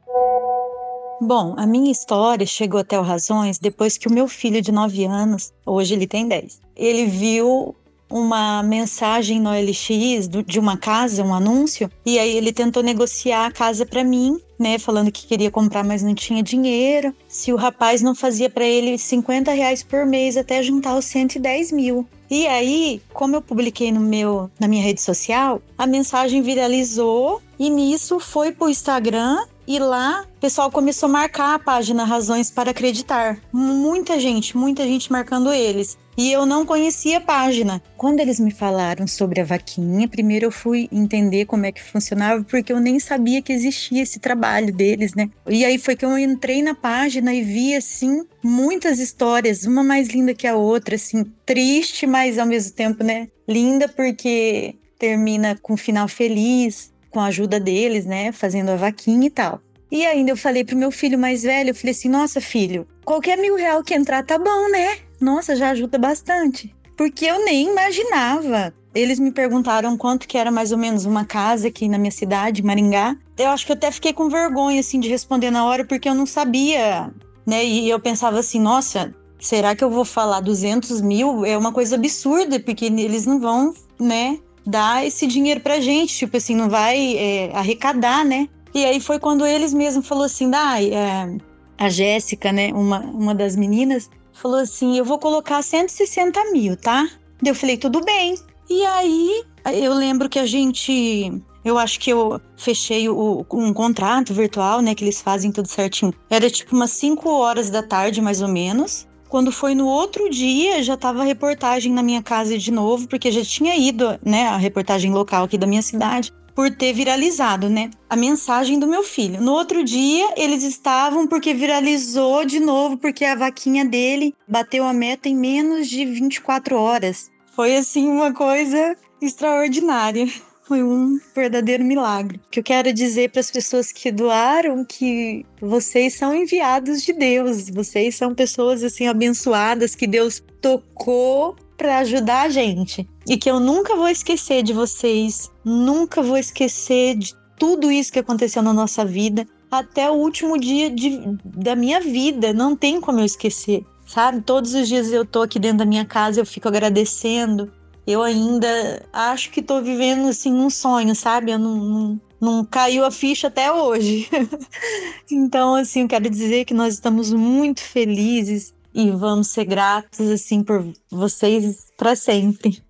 Bom, 1.21 1.56
a 1.58 1.65
minha 1.65 1.91
história 1.91 2.45
chegou 2.45 2.80
até 2.80 2.99
o 2.99 3.01
Razões 3.01 3.58
depois 3.58 3.97
que 3.97 4.08
o 4.08 4.12
meu 4.12 4.28
filho 4.28 4.62
de 4.62 4.71
9 4.71 5.06
anos, 5.06 5.54
hoje 5.65 5.93
ele 5.93 6.06
tem 6.06 6.28
10, 6.28 6.60
ele 6.75 7.06
viu 7.06 7.73
uma 8.09 8.61
mensagem 8.63 9.39
no 9.39 9.49
LX 9.49 10.27
de 10.45 10.59
uma 10.59 10.77
casa, 10.77 11.23
um 11.23 11.33
anúncio, 11.33 11.89
e 12.05 12.19
aí 12.19 12.35
ele 12.35 12.53
tentou 12.53 12.83
negociar 12.83 13.45
a 13.45 13.51
casa 13.51 13.85
para 13.85 14.03
mim, 14.03 14.39
né, 14.57 14.77
falando 14.77 15.11
que 15.11 15.27
queria 15.27 15.51
comprar, 15.51 15.83
mas 15.83 16.03
não 16.03 16.13
tinha 16.13 16.41
dinheiro. 16.41 17.13
Se 17.27 17.51
o 17.51 17.55
rapaz 17.55 18.01
não 18.01 18.15
fazia 18.15 18.49
para 18.49 18.63
ele 18.65 18.97
50 18.97 19.51
reais 19.51 19.83
por 19.83 20.05
mês 20.05 20.37
até 20.37 20.61
juntar 20.63 20.97
os 20.97 21.05
110 21.05 21.71
mil. 21.71 22.07
E 22.29 22.47
aí, 22.47 23.01
como 23.13 23.35
eu 23.35 23.41
publiquei 23.41 23.91
no 23.91 23.99
meu, 23.99 24.49
na 24.59 24.67
minha 24.67 24.83
rede 24.83 25.01
social, 25.01 25.61
a 25.77 25.85
mensagem 25.85 26.41
viralizou 26.41 27.41
e 27.59 27.69
nisso 27.69 28.19
foi 28.19 28.51
pro 28.51 28.69
Instagram 28.69 29.37
E 29.67 29.80
lá, 29.80 30.28
o 30.38 30.39
pessoal 30.39 30.69
começou 30.69 31.10
a 31.10 31.12
marcar 31.12 31.56
a 31.56 31.60
página 31.60 32.04
Razões 32.04 32.51
para 32.51 32.69
Acreditar. 32.69 33.39
Muita 33.51 34.19
gente, 34.19 34.56
muita 34.56 34.84
gente 34.84 35.12
marcando 35.12 35.51
eles. 35.51 35.97
E 36.15 36.32
eu 36.32 36.45
não 36.45 36.65
conhecia 36.65 37.17
a 37.17 37.21
página. 37.21 37.82
Quando 37.97 38.19
eles 38.19 38.39
me 38.39 38.51
falaram 38.51 39.08
sobre 39.08 39.41
a 39.41 39.43
vaquinha, 39.43 40.08
primeiro 40.08 40.45
eu 40.45 40.51
fui 40.51 40.88
entender 40.91 41.45
como 41.45 41.65
é 41.65 41.71
que 41.71 41.82
funcionava, 41.82 42.43
porque 42.43 42.71
eu 42.71 42.80
nem 42.80 42.99
sabia 42.99 43.41
que 43.41 43.51
existia 43.51 44.04
esse 44.04 44.19
trabalho 44.19 44.71
deles, 44.71 45.15
né? 45.15 45.32
E 45.47 45.65
aí 45.65 45.80
foi 45.80 45.95
que 45.95 46.06
eu 46.06 46.17
entrei 46.17 46.62
na 46.62 46.75
página 46.75 47.34
e 47.34 47.41
vi, 47.41 47.75
assim, 47.75 48.23
muitas 48.43 48.99
histórias, 48.99 49.65
uma 49.65 49.84
mais 49.84 50.10
linda 50.10 50.36
que 50.36 50.45
a 50.45 50.56
outra, 50.56 50.95
assim, 50.95 51.25
triste, 51.43 52.06
mas 52.06 52.38
ao 52.38 52.45
mesmo 52.45 52.71
tempo, 52.71 53.04
né? 53.04 53.28
Linda 53.47 53.89
porque 53.89 54.75
termina 54.97 55.58
com 55.62 55.73
um 55.73 55.78
final 55.78 56.08
feliz, 56.08 56.93
com 57.15 57.21
a 57.21 57.28
ajuda 57.28 57.62
deles, 57.62 58.06
né, 58.06 58.34
fazendo 58.34 58.71
a 58.71 58.75
vaquinha 58.75 59.28
e 59.28 59.30
tal. 59.30 59.62
E 59.89 60.06
ainda 60.06 60.32
eu 60.32 60.36
falei 60.36 60.65
pro 60.65 60.75
meu 60.75 60.91
filho 60.91 61.17
mais 61.17 61.43
velho, 61.43 61.69
eu 61.69 61.75
falei 61.75 61.91
assim, 61.91 62.10
nossa 62.10 62.41
filho, 62.41 62.86
qualquer 63.06 63.38
mil 63.38 63.56
real 63.56 63.82
que 63.82 63.93
entrar 63.93 64.21
tá 64.25 64.38
bom, 64.38 64.69
né? 64.69 64.97
Nossa, 65.21 65.56
já 65.56 65.69
ajuda 65.69 65.97
bastante. 65.97 66.75
Porque 66.97 67.23
eu 67.25 67.45
nem 67.45 67.69
imaginava. 67.69 68.73
Eles 68.93 69.17
me 69.17 69.32
perguntaram 69.32 69.95
quanto 69.95 70.28
que 70.28 70.38
era 70.38 70.51
mais 70.51 70.73
ou 70.73 70.78
menos 70.78 71.06
uma 71.06 71.23
casa 71.23 71.69
aqui 71.69 71.88
na 71.88 71.97
minha 71.97 72.12
cidade, 72.12 72.62
Maringá. 72.62 73.15
Eu 73.38 73.47
acho 73.47 73.65
que 73.65 73.71
eu 73.71 73.78
até 73.78 73.89
fiquei 73.91 74.12
com 74.12 74.28
vergonha, 74.28 74.82
assim, 74.82 74.99
de 74.99 75.08
responder 75.08 75.51
na 75.51 75.63
hora, 75.63 75.86
porque 75.86 76.10
eu 76.10 76.13
não 76.13 76.25
sabia, 76.25 77.13
né? 77.45 77.63
E 77.63 77.89
eu 77.89 77.99
pensava 77.99 78.39
assim, 78.39 78.60
nossa, 78.60 79.15
será 79.39 79.73
que 79.73 79.86
eu 79.86 79.89
vou 79.89 80.04
falar 80.04 80.41
200 80.41 80.99
mil? 80.99 81.45
É 81.45 81.58
uma 81.58 81.71
coisa 81.71 81.95
absurda, 81.95 82.60
porque 82.60 82.86
eles 82.86 83.25
não 83.25 83.39
vão, 83.39 83.73
né, 83.97 84.38
dar 84.65 85.06
esse 85.06 85.28
dinheiro 85.28 85.60
pra 85.60 85.80
gente, 85.80 86.15
tipo 86.15 86.38
assim, 86.38 86.56
não 86.56 86.69
vai 86.69 87.17
é, 87.17 87.51
arrecadar, 87.54 88.25
né? 88.25 88.47
E 88.73 88.84
aí 88.84 88.99
foi 88.99 89.19
quando 89.19 89.45
eles 89.45 89.73
mesmos 89.73 90.08
falou 90.08 90.25
assim, 90.25 90.51
ah, 90.54 90.82
é, 90.82 91.38
a 91.78 91.89
Jéssica, 91.89 92.51
né, 92.51 92.71
uma, 92.73 92.99
uma 92.99 93.36
das 93.36 93.56
meninas, 93.56 94.10
falou 94.34 94.60
assim, 94.60 94.97
eu 94.97 95.06
vou 95.06 95.19
colocar 95.19 95.62
160 95.62 96.51
mil, 96.51 96.75
tá? 96.75 97.08
Eu 97.43 97.56
falei, 97.56 97.78
tudo 97.78 98.01
bem. 98.04 98.36
E 98.69 98.84
aí, 98.86 99.43
eu 99.73 99.93
lembro 99.93 100.28
que 100.28 100.39
a 100.39 100.45
gente 100.45 101.32
eu 101.65 101.80
acho 101.80 101.99
que 101.99 102.12
eu 102.12 102.39
fechei 102.56 103.10
o, 103.10 103.43
um 103.51 103.73
contrato 103.73 104.36
virtual, 104.36 104.82
né? 104.82 104.93
Que 104.93 105.04
eles 105.04 105.19
fazem 105.19 105.51
tudo 105.51 105.67
certinho. 105.67 106.13
Era 106.30 106.47
tipo 106.47 106.75
umas 106.75 106.91
5 106.91 107.28
horas 107.28 107.71
da 107.71 107.82
tarde, 107.82 108.21
mais 108.21 108.39
ou 108.43 108.47
menos. 108.47 109.08
Quando 109.29 109.51
foi 109.51 109.75
no 109.75 109.88
outro 109.88 110.29
dia, 110.29 110.81
já 110.83 110.93
estava 110.93 111.21
a 111.21 111.25
reportagem 111.25 111.91
na 111.91 112.03
minha 112.03 112.21
casa 112.21 112.57
de 112.57 112.71
novo, 112.71 113.07
porque 113.07 113.31
já 113.31 113.43
tinha 113.43 113.75
ido, 113.75 114.19
né, 114.23 114.47
a 114.47 114.57
reportagem 114.57 115.11
local 115.11 115.45
aqui 115.45 115.57
da 115.57 115.67
minha 115.67 115.81
cidade, 115.81 116.31
por 116.53 116.71
ter 116.71 116.93
viralizado, 116.93 117.69
né, 117.69 117.89
a 118.09 118.15
mensagem 118.15 118.79
do 118.79 118.88
meu 118.88 119.03
filho. 119.03 119.41
No 119.41 119.51
outro 119.51 119.83
dia, 119.83 120.33
eles 120.38 120.63
estavam 120.63 121.27
porque 121.27 121.53
viralizou 121.53 122.45
de 122.45 122.59
novo, 122.59 122.97
porque 122.97 123.25
a 123.25 123.35
vaquinha 123.35 123.83
dele 123.83 124.33
bateu 124.47 124.85
a 124.85 124.93
meta 124.93 125.27
em 125.27 125.35
menos 125.35 125.89
de 125.89 126.05
24 126.05 126.77
horas. 126.77 127.29
Foi 127.53 127.75
assim 127.75 128.07
uma 128.07 128.33
coisa 128.33 128.95
extraordinária. 129.21 130.27
Foi 130.67 130.82
um 130.82 131.19
verdadeiro 131.36 131.84
milagre. 131.84 132.38
O 132.38 132.49
que 132.49 132.60
eu 132.60 132.63
quero 132.63 132.91
dizer 132.91 133.30
para 133.30 133.39
as 133.39 133.51
pessoas 133.51 133.91
que 133.91 134.12
doaram 134.12 134.84
que 134.84 135.45
vocês 135.62 136.15
são 136.15 136.34
enviados 136.34 137.04
de 137.04 137.13
Deus, 137.13 137.69
vocês 137.69 138.15
são 138.15 138.34
pessoas 138.34 138.84
assim 138.84 139.08
abençoadas 139.08 139.93
que 139.93 140.08
Deus 140.08 140.41
tocou 140.60 141.56
para 141.78 141.99
ajudar 141.99 142.47
a 142.47 142.49
gente. 142.49 143.08
E 143.28 143.38
que 143.38 143.49
eu 143.49 143.60
nunca 143.60 143.95
vou 143.95 144.08
esquecer 144.08 144.63
de 144.63 144.73
vocês, 144.73 145.51
nunca 145.63 146.23
vou 146.23 146.38
esquecer 146.38 147.15
de 147.15 147.36
tudo 147.60 147.91
isso 147.91 148.12
que 148.12 148.19
aconteceu 148.19 148.63
na 148.63 148.73
nossa 148.73 149.06
vida, 149.06 149.45
até 149.69 150.10
o 150.10 150.15
último 150.15 150.58
dia 150.60 150.89
de, 150.89 151.21
da 151.43 151.75
minha 151.75 151.99
vida, 151.99 152.54
não 152.54 152.75
tem 152.75 152.99
como 152.99 153.19
eu 153.19 153.25
esquecer. 153.25 153.86
Sabe? 154.08 154.41
Todos 154.41 154.73
os 154.73 154.88
dias 154.88 155.12
eu 155.12 155.25
tô 155.25 155.41
aqui 155.41 155.60
dentro 155.60 155.80
da 155.80 155.86
minha 155.86 156.06
casa, 156.06 156.39
eu 156.39 156.45
fico 156.45 156.67
agradecendo, 156.67 157.71
eu 158.05 158.21
ainda 158.21 159.03
acho 159.11 159.49
que 159.49 159.61
tô 159.61 159.81
vivendo 159.81 160.27
assim 160.27 160.53
um 160.53 160.69
sonho, 160.69 161.15
sabe? 161.15 161.51
Eu 161.51 161.59
não, 161.59 161.75
não, 161.75 162.21
não 162.39 162.65
caiu 162.65 163.03
a 163.03 163.11
ficha 163.11 163.47
até 163.47 163.71
hoje. 163.71 164.29
então, 165.31 165.75
assim, 165.75 166.01
eu 166.01 166.07
quero 166.07 166.29
dizer 166.29 166.65
que 166.65 166.73
nós 166.73 166.93
estamos 166.93 167.33
muito 167.33 167.81
felizes 167.81 168.73
e 168.93 169.11
vamos 169.11 169.47
ser 169.47 169.65
gratos 169.65 170.29
assim 170.29 170.63
por 170.63 170.85
vocês 171.09 171.87
para 171.97 172.15
sempre. 172.15 172.81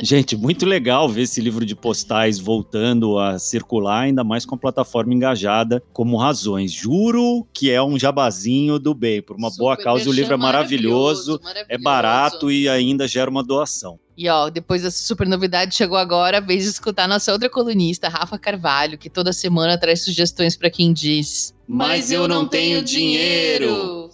Gente, 0.01 0.37
muito 0.37 0.65
legal 0.65 1.09
ver 1.09 1.23
esse 1.23 1.41
livro 1.41 1.67
de 1.67 1.75
postais 1.75 2.39
voltando 2.39 3.19
a 3.19 3.39
circular, 3.39 4.03
ainda 4.03 4.23
mais 4.23 4.47
com 4.47 4.55
a 4.55 4.59
plataforma 4.59 5.13
engajada 5.13 5.83
como 5.93 6.17
Razões. 6.17 6.73
Juro 6.73 7.47
que 7.53 7.71
é 7.71 7.83
um 7.83 7.99
jabazinho 7.99 8.79
do 8.79 8.95
bem, 8.95 9.21
por 9.21 9.37
uma 9.37 9.51
Super 9.51 9.59
boa 9.59 9.77
causa. 9.77 10.09
O 10.09 10.13
livro 10.13 10.35
é 10.35 10.37
maravilhoso, 10.37 11.33
maravilhoso, 11.33 11.41
maravilhoso, 11.43 11.67
é 11.69 11.79
barato 11.79 12.51
e 12.51 12.69
ainda 12.69 13.09
gera 13.09 13.31
uma 13.31 13.43
doação. 13.43 13.99
E 14.21 14.29
ó, 14.29 14.51
depois 14.51 14.83
dessa 14.83 15.01
super 15.05 15.29
novidade, 15.29 15.77
chegou 15.77 15.97
agora 15.97 16.39
a 16.39 16.41
vez 16.41 16.65
de 16.65 16.71
escutar 16.71 17.07
nossa 17.07 17.33
outra 17.33 17.49
colunista, 17.49 18.09
Rafa 18.09 18.37
Carvalho, 18.37 18.99
que 18.99 19.09
toda 19.09 19.33
semana 19.33 19.79
traz 19.79 20.03
sugestões 20.03 20.57
para 20.57 20.69
quem 20.69 20.93
diz 20.93 21.55
mas 21.69 22.11
eu 22.11 22.27
não 22.27 22.49
tenho 22.49 22.83
dinheiro. 22.83 24.11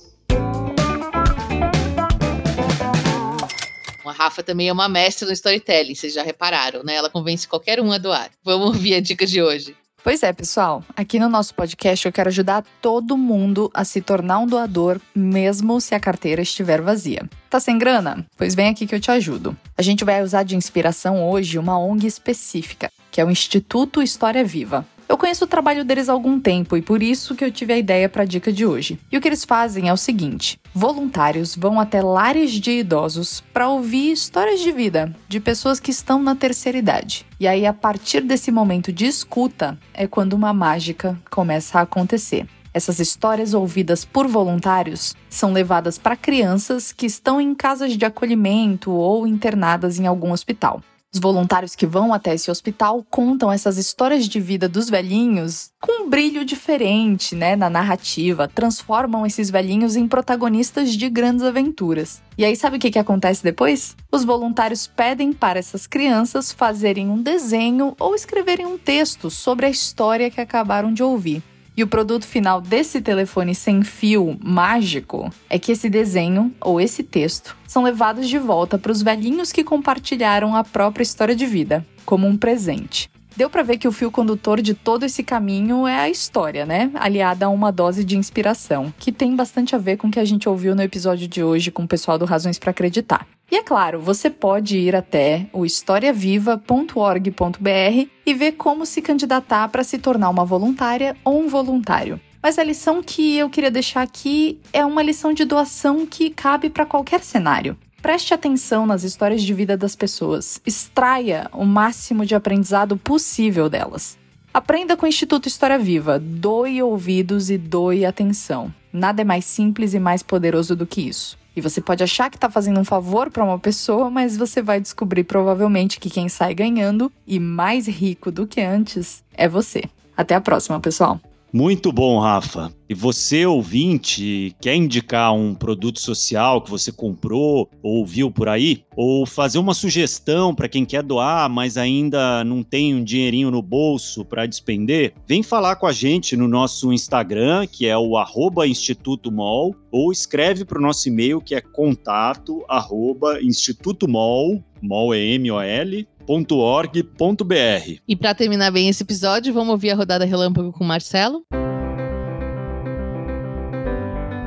A 4.05 4.13
Rafa 4.13 4.43
também 4.43 4.69
é 4.69 4.73
uma 4.73 4.89
mestra 4.89 5.27
no 5.27 5.33
storytelling, 5.33 5.95
vocês 5.95 6.13
já 6.13 6.23
repararam, 6.23 6.83
né? 6.83 6.95
Ela 6.97 7.09
convence 7.09 7.49
qualquer 7.49 7.81
um 7.81 7.91
a 7.91 7.97
doar. 7.97 8.31
Vamos 8.45 8.67
ouvir 8.67 8.97
a 8.97 9.01
dica 9.01 9.25
de 9.25 9.41
hoje. 9.41 9.75
Pois 10.05 10.23
é, 10.23 10.35
pessoal. 10.35 10.85
Aqui 10.95 11.19
no 11.19 11.31
nosso 11.31 11.55
podcast 11.55 12.05
eu 12.05 12.13
quero 12.13 12.29
ajudar 12.29 12.63
todo 12.83 13.17
mundo 13.17 13.71
a 13.73 13.87
se 13.87 14.03
tornar 14.03 14.39
um 14.39 14.47
doador, 14.47 15.01
mesmo 15.15 15.81
se 15.81 15.95
a 15.95 15.99
carteira 15.99 16.43
estiver 16.43 16.83
vazia. 16.83 17.27
Tá 17.49 17.59
sem 17.59 17.79
grana? 17.79 18.27
Pois 18.37 18.55
vem 18.55 18.69
aqui 18.69 18.87
que 18.87 18.95
eu 18.95 19.01
te 19.01 19.11
ajudo. 19.11 19.57
A 19.79 19.81
gente 19.81 20.05
vai 20.05 20.23
usar 20.23 20.43
de 20.43 20.57
inspiração 20.57 21.27
hoje 21.27 21.59
uma 21.59 21.79
ONG 21.79 22.07
específica, 22.07 22.93
que 23.11 23.19
é 23.19 23.25
o 23.25 23.31
Instituto 23.31 24.03
História 24.03 24.45
Viva. 24.45 24.87
Eu 25.15 25.19
conheço 25.19 25.45
o 25.45 25.47
trabalho 25.47 25.85
deles 25.85 26.09
há 26.09 26.13
algum 26.13 26.41
tempo 26.41 26.77
e 26.77 26.83
por 26.83 27.01
isso 27.01 27.37
que 27.37 27.45
eu 27.45 27.53
tive 27.53 27.73
a 27.73 27.79
ideia 27.79 28.09
para 28.09 28.25
a 28.25 28.27
dica 28.27 28.53
de 28.53 28.67
hoje. 28.67 28.99
E 29.13 29.17
o 29.17 29.21
que 29.21 29.29
eles 29.29 29.45
fazem 29.45 29.89
é 29.89 29.93
o 29.93 29.97
seguinte: 29.97 30.59
voluntários 30.75 31.55
vão 31.55 31.79
até 31.79 32.03
lares 32.03 32.51
de 32.51 32.81
idosos 32.81 33.41
para 33.53 33.69
ouvir 33.69 34.11
histórias 34.11 34.59
de 34.59 34.73
vida 34.73 35.15
de 35.29 35.39
pessoas 35.39 35.79
que 35.79 35.93
estão 35.93 36.21
na 36.21 36.35
terceira 36.35 36.79
idade. 36.79 37.25
E 37.39 37.47
aí, 37.47 37.65
a 37.65 37.73
partir 37.73 38.23
desse 38.23 38.51
momento 38.51 38.93
de 38.93 39.07
escuta, 39.07 39.79
é 39.95 40.09
quando 40.09 40.33
uma 40.33 40.53
mágica 40.53 41.17
começa 41.31 41.79
a 41.79 41.83
acontecer. 41.83 42.49
Essas 42.75 42.99
histórias 42.99 43.55
ouvidas 43.55 44.05
por 44.05 44.27
voluntários 44.27 45.15
são 45.31 45.53
levadas 45.53 45.97
para 45.97 46.17
crianças 46.17 46.91
que 46.91 47.07
estão 47.07 47.41
em 47.41 47.55
casas 47.55 47.97
de 47.97 48.05
acolhimento 48.05 48.91
ou 48.91 49.29
internadas 49.29 50.01
em 50.01 50.09
algum 50.09 50.33
hospital. 50.33 50.83
Os 51.15 51.21
voluntários 51.21 51.77
que 51.77 51.87
vão 51.87 52.13
até 52.13 52.35
esse 52.35 52.51
hospital 52.51 53.07
contam 53.09 53.53
essas 53.53 53.79
histórias 53.79 54.27
de 54.27 54.41
vida 54.41 54.69
dos 54.69 54.91
velhinhos 54.91 55.71
com 55.81 56.03
um 56.03 56.11
brilho 56.11 56.45
diferente, 56.45 57.37
né, 57.37 57.55
na 57.55 57.71
narrativa, 57.71 58.51
transformam 58.53 59.25
esses 59.25 59.49
velhinhos 59.49 59.95
em 59.95 60.09
protagonistas 60.09 60.93
de 60.93 61.09
grandes 61.09 61.45
aventuras. 61.45 62.21
E 62.37 62.45
aí 62.45 62.57
sabe 62.57 62.79
o 62.79 62.81
que, 62.81 62.91
que 62.91 62.99
acontece 62.99 63.45
depois? 63.45 63.95
Os 64.11 64.25
voluntários 64.25 64.89
pedem 64.89 65.33
para 65.33 65.61
essas 65.61 65.87
crianças 65.87 66.51
fazerem 66.51 67.09
um 67.09 67.23
desenho 67.23 67.95
ou 68.01 68.17
escreverem 68.17 68.67
um 68.67 68.77
texto 68.77 69.31
sobre 69.31 69.67
a 69.67 69.71
história 69.71 70.29
que 70.33 70.41
acabaram 70.41 70.93
de 70.93 71.05
ouvir. 71.05 71.45
E 71.77 71.83
o 71.83 71.89
produto 71.89 72.25
final 72.25 72.61
desse 72.61 73.01
telefone 73.01 73.53
sem 73.55 73.83
fio 73.83 74.39
mágico 74.41 75.33
é 75.51 75.59
que 75.59 75.73
esse 75.73 75.91
desenho 75.91 76.55
ou 76.61 76.81
esse 76.81 77.03
texto 77.03 77.57
são 77.67 77.83
levados 77.83 78.29
de 78.29 78.39
volta 78.39 78.79
para 78.79 78.93
os 78.93 79.03
velhinhos 79.03 79.51
que 79.51 79.65
compartilharam 79.65 80.55
a 80.55 80.63
própria 80.63 81.03
história 81.03 81.35
de 81.35 81.47
vida, 81.47 81.85
como 82.05 82.29
um 82.29 82.37
presente. 82.37 83.11
Deu 83.37 83.51
para 83.51 83.65
ver 83.65 83.79
que 83.79 83.89
o 83.89 83.93
fio 83.93 84.13
condutor 84.13 84.63
de 84.63 84.75
todo 84.75 85.05
esse 85.05 85.25
caminho 85.25 85.89
é 85.89 85.99
a 85.99 86.09
história, 86.09 86.65
né? 86.65 86.93
Aliada 86.95 87.47
a 87.47 87.49
uma 87.49 87.73
dose 87.73 88.05
de 88.05 88.17
inspiração, 88.17 88.95
que 88.97 89.11
tem 89.11 89.35
bastante 89.35 89.75
a 89.75 89.79
ver 89.79 89.97
com 89.97 90.07
o 90.07 90.11
que 90.13 90.21
a 90.21 90.25
gente 90.25 90.49
ouviu 90.49 90.77
no 90.77 90.83
episódio 90.83 91.27
de 91.27 91.43
hoje 91.43 91.73
com 91.73 91.83
o 91.83 91.89
pessoal 91.89 92.17
do 92.17 92.25
Razões 92.25 92.61
para 92.61 92.71
Acreditar. 92.71 93.27
E 93.51 93.57
é 93.57 93.63
claro, 93.63 94.01
você 94.01 94.31
pode 94.31 94.79
ir 94.79 94.97
até 94.97 95.47
o 95.53 95.65
historiaviva.org.br 95.65 98.09
e 98.27 98.35
ver 98.35 98.53
como 98.53 98.87
se 98.87 99.03
candidatar 99.03 99.69
para 99.69 99.85
se 99.85 99.99
tornar 99.99 100.31
uma 100.31 100.45
voluntária 100.45 101.17
ou 101.25 101.41
um 101.41 101.49
voluntário. 101.49 102.21
Mas 102.43 102.59
a 102.59 102.65
lição 102.65 103.03
que 103.03 103.37
eu 103.37 103.49
queria 103.49 103.71
deixar 103.71 104.03
aqui 104.03 104.61
é 104.73 104.85
uma 104.85 105.03
lição 105.03 105.33
de 105.33 105.45
doação 105.45 106.05
que 106.05 106.31
cabe 106.31 106.69
para 106.69 106.85
qualquer 106.85 107.23
cenário. 107.23 107.77
Preste 108.03 108.35
atenção 108.35 108.85
nas 108.85 109.03
histórias 109.03 109.43
de 109.43 109.55
vida 109.55 109.79
das 109.79 109.97
pessoas. 109.97 110.61
Extraia 110.67 111.49
o 111.53 111.65
máximo 111.65 112.27
de 112.27 112.35
aprendizado 112.35 112.99
possível 112.99 113.71
delas. 113.71 114.19
Aprenda 114.53 114.95
com 114.95 115.07
o 115.07 115.09
Instituto 115.09 115.49
História 115.49 115.79
Viva. 115.79 116.19
Doe 116.19 116.83
ouvidos 116.83 117.49
e 117.49 117.57
doe 117.57 118.05
atenção. 118.05 118.73
Nada 118.93 119.23
é 119.23 119.25
mais 119.25 119.47
simples 119.47 119.95
e 119.95 119.99
mais 119.99 120.23
poderoso 120.23 120.77
do 120.77 120.87
que 120.87 121.01
isso. 121.01 121.39
E 121.57 121.61
você 121.61 121.81
pode 121.81 122.03
achar 122.03 122.31
que 122.31 122.37
está 122.37 122.51
fazendo 122.51 122.81
um 122.81 122.85
favor 122.85 123.31
para 123.31 123.45
uma 123.45 123.59
pessoa, 123.59 124.11
mas 124.11 124.37
você 124.37 124.61
vai 124.61 124.81
descobrir 124.81 125.25
provavelmente 125.25 126.01
que 126.01 126.11
quem 126.11 126.29
sai 126.29 126.55
ganhando 126.55 127.13
e 127.27 127.39
mais 127.39 127.87
rico 127.87 128.31
do 128.31 128.47
que 128.47 128.61
antes 128.61 129.23
é 129.35 129.49
você. 129.49 129.85
Até 130.17 130.35
a 130.35 130.41
próxima, 130.41 130.81
pessoal! 130.81 131.21
Muito 131.55 131.93
bom, 131.93 132.19
Rafa. 132.19 132.73
E 132.89 132.95
você, 132.95 133.47
ouvinte, 133.47 134.57
quer 134.61 134.75
indicar 134.75 135.33
um 135.33 135.55
produto 135.55 136.01
social 136.01 136.61
que 136.61 136.69
você 136.69 136.91
comprou 136.91 137.71
ou 137.81 138.05
viu 138.05 138.29
por 138.29 138.49
aí? 138.49 138.83
Ou 138.97 139.25
fazer 139.25 139.59
uma 139.59 139.73
sugestão 139.73 140.53
para 140.53 140.69
quem 140.69 140.85
quer 140.85 141.05
doar, 141.05 141.49
mas 141.49 141.77
ainda 141.77 142.43
não 142.43 142.65
tem 142.65 142.93
um 142.93 143.05
dinheirinho 143.05 143.53
no 143.53 143.63
bolso 143.63 144.25
para 144.25 144.47
despender? 144.47 145.15
Vem 145.29 145.45
falar 145.45 145.77
com 145.77 145.87
a 145.87 145.93
gente 145.93 146.37
no 146.37 146.49
nosso 146.49 146.93
Instagram, 146.93 147.69
que 147.69 147.87
é 147.87 147.97
o 147.97 148.17
arroba 148.17 148.67
Instituto 148.67 149.31
Mol, 149.31 149.77
ou 149.93 150.11
escreve 150.11 150.65
para 150.65 150.79
o 150.79 150.83
nosso 150.83 151.09
e-mail, 151.09 151.41
que 151.41 151.55
é 151.55 151.61
contato 151.61 152.65
arroba 152.69 153.41
Instituto 153.41 154.09
Mol, 154.09 154.61
Mol 154.83 155.15
é 155.15 155.21
M-O-L, 155.21 156.07
.org.br. 156.27 158.01
E 158.07 158.17
para 158.17 158.35
terminar 158.35 158.71
bem 158.71 158.89
esse 158.89 159.03
episódio, 159.03 159.53
vamos 159.53 159.71
ouvir 159.71 159.91
a 159.91 159.95
rodada 159.95 160.25
relâmpago 160.25 160.73
com 160.73 160.85
o 160.85 160.87
Marcelo? 160.87 161.45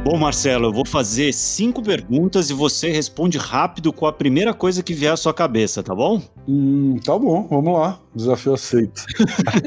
Bom, 0.10 0.16
Marcelo, 0.16 0.68
eu 0.68 0.74
vou 0.74 0.86
fazer 0.86 1.34
cinco 1.34 1.84
perguntas 1.84 2.50
e 2.50 2.54
você 2.54 2.90
responde 2.90 3.38
rápido 3.38 3.92
com 3.92 4.06
a 4.06 4.14
primeira 4.14 4.54
coisa 4.54 4.82
que 4.82 4.94
vier 4.94 5.12
à 5.12 5.18
sua 5.18 5.34
cabeça, 5.34 5.84
tá 5.84 5.94
bom? 5.94 6.22
Hum, 6.48 6.98
tá 7.04 7.20
bom, 7.20 7.46
vamos 7.50 7.74
lá. 7.74 8.00
Desafio 8.16 8.54
aceito. 8.54 9.04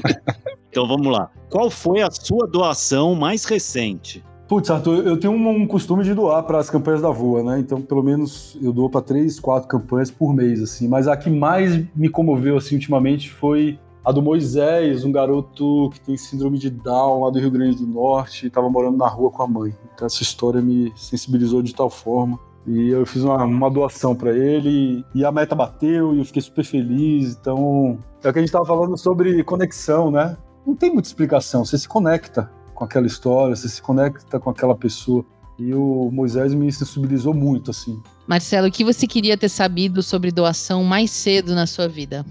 então 0.71 0.89
vamos 0.89 1.13
lá. 1.13 1.31
Qual 1.51 1.69
foi 1.69 2.01
a 2.01 2.11
sua 2.11 2.47
doação 2.47 3.15
mais 3.15 3.45
recente? 3.45 4.25
Putz, 4.51 4.69
Arthur, 4.69 5.07
eu 5.07 5.17
tenho 5.17 5.33
um, 5.33 5.65
costume 5.65 6.03
de 6.03 6.13
doar 6.13 6.43
para 6.43 6.59
as 6.59 6.69
campanhas 6.69 7.01
da 7.01 7.09
VOA, 7.09 7.45
né? 7.45 7.61
Então, 7.61 7.81
pelo 7.81 8.03
menos 8.03 8.59
eu 8.61 8.73
dou 8.73 8.91
para 8.91 9.01
três, 9.01 9.39
quatro 9.39 9.69
campanhas 9.69 10.11
por 10.11 10.35
mês, 10.35 10.61
assim. 10.61 10.89
Mas 10.89 11.07
a 11.07 11.17
que 11.17 11.31
mais 11.31 11.81
me 11.95 12.09
comoveu, 12.09 12.57
assim, 12.57 12.75
ultimamente 12.75 13.31
foi 13.31 13.79
a 14.05 14.11
do 14.11 14.21
Moisés, 14.21 15.05
um 15.05 15.13
garoto 15.13 15.89
que 15.91 16.01
tem 16.01 16.17
síndrome 16.17 16.59
de 16.59 16.69
Down 16.69 17.23
lá 17.23 17.31
do 17.31 17.39
Rio 17.39 17.53
Grande 17.53 17.77
do 17.77 17.87
Norte 17.87 18.47
e 18.47 18.49
estava 18.49 18.69
morando 18.69 18.97
na 18.97 19.07
rua 19.07 19.31
com 19.31 19.41
a 19.41 19.47
mãe. 19.47 19.73
Então, 19.95 20.05
essa 20.05 20.21
história 20.21 20.61
me 20.61 20.93
sensibilizou 20.97 21.63
de 21.63 21.73
tal 21.73 21.89
forma. 21.89 22.37
E 22.67 22.89
eu 22.89 23.07
fiz 23.07 23.23
uma, 23.23 23.45
uma 23.45 23.71
doação 23.71 24.17
para 24.17 24.33
ele 24.37 25.05
e 25.15 25.25
a 25.25 25.31
meta 25.31 25.55
bateu 25.55 26.13
e 26.13 26.19
eu 26.19 26.25
fiquei 26.25 26.43
super 26.43 26.65
feliz. 26.65 27.37
Então, 27.41 28.01
é 28.21 28.29
o 28.29 28.33
que 28.33 28.39
a 28.41 28.43
gente 28.43 28.49
estava 28.49 28.67
falando 28.67 28.99
sobre 28.99 29.45
conexão, 29.45 30.11
né? 30.11 30.37
Não 30.67 30.75
tem 30.75 30.93
muita 30.93 31.07
explicação, 31.07 31.65
você 31.65 31.79
se 31.79 31.89
conecta 31.89 32.51
com 32.81 32.85
aquela 32.87 33.07
história, 33.07 33.55
você 33.55 33.69
se 33.69 33.83
conecta 33.83 34.41
com 34.41 34.49
aquela 34.49 34.75
pessoa. 34.75 35.23
E 35.59 35.75
o 35.75 36.11
Moisés 36.11 36.55
me 36.55 36.73
sensibilizou 36.73 37.35
muito, 37.35 37.71
assim. 37.71 38.03
Marcelo, 38.27 38.69
o 38.69 38.71
que 38.71 38.83
você 38.83 39.07
queria 39.07 39.37
ter 39.37 39.51
sabido 39.51 40.03
sobre 40.03 40.33
doação 40.33 40.83
mais 40.83 41.11
cedo 41.11 41.55
na 41.55 41.67
sua 41.67 41.87
vida? 41.87 42.25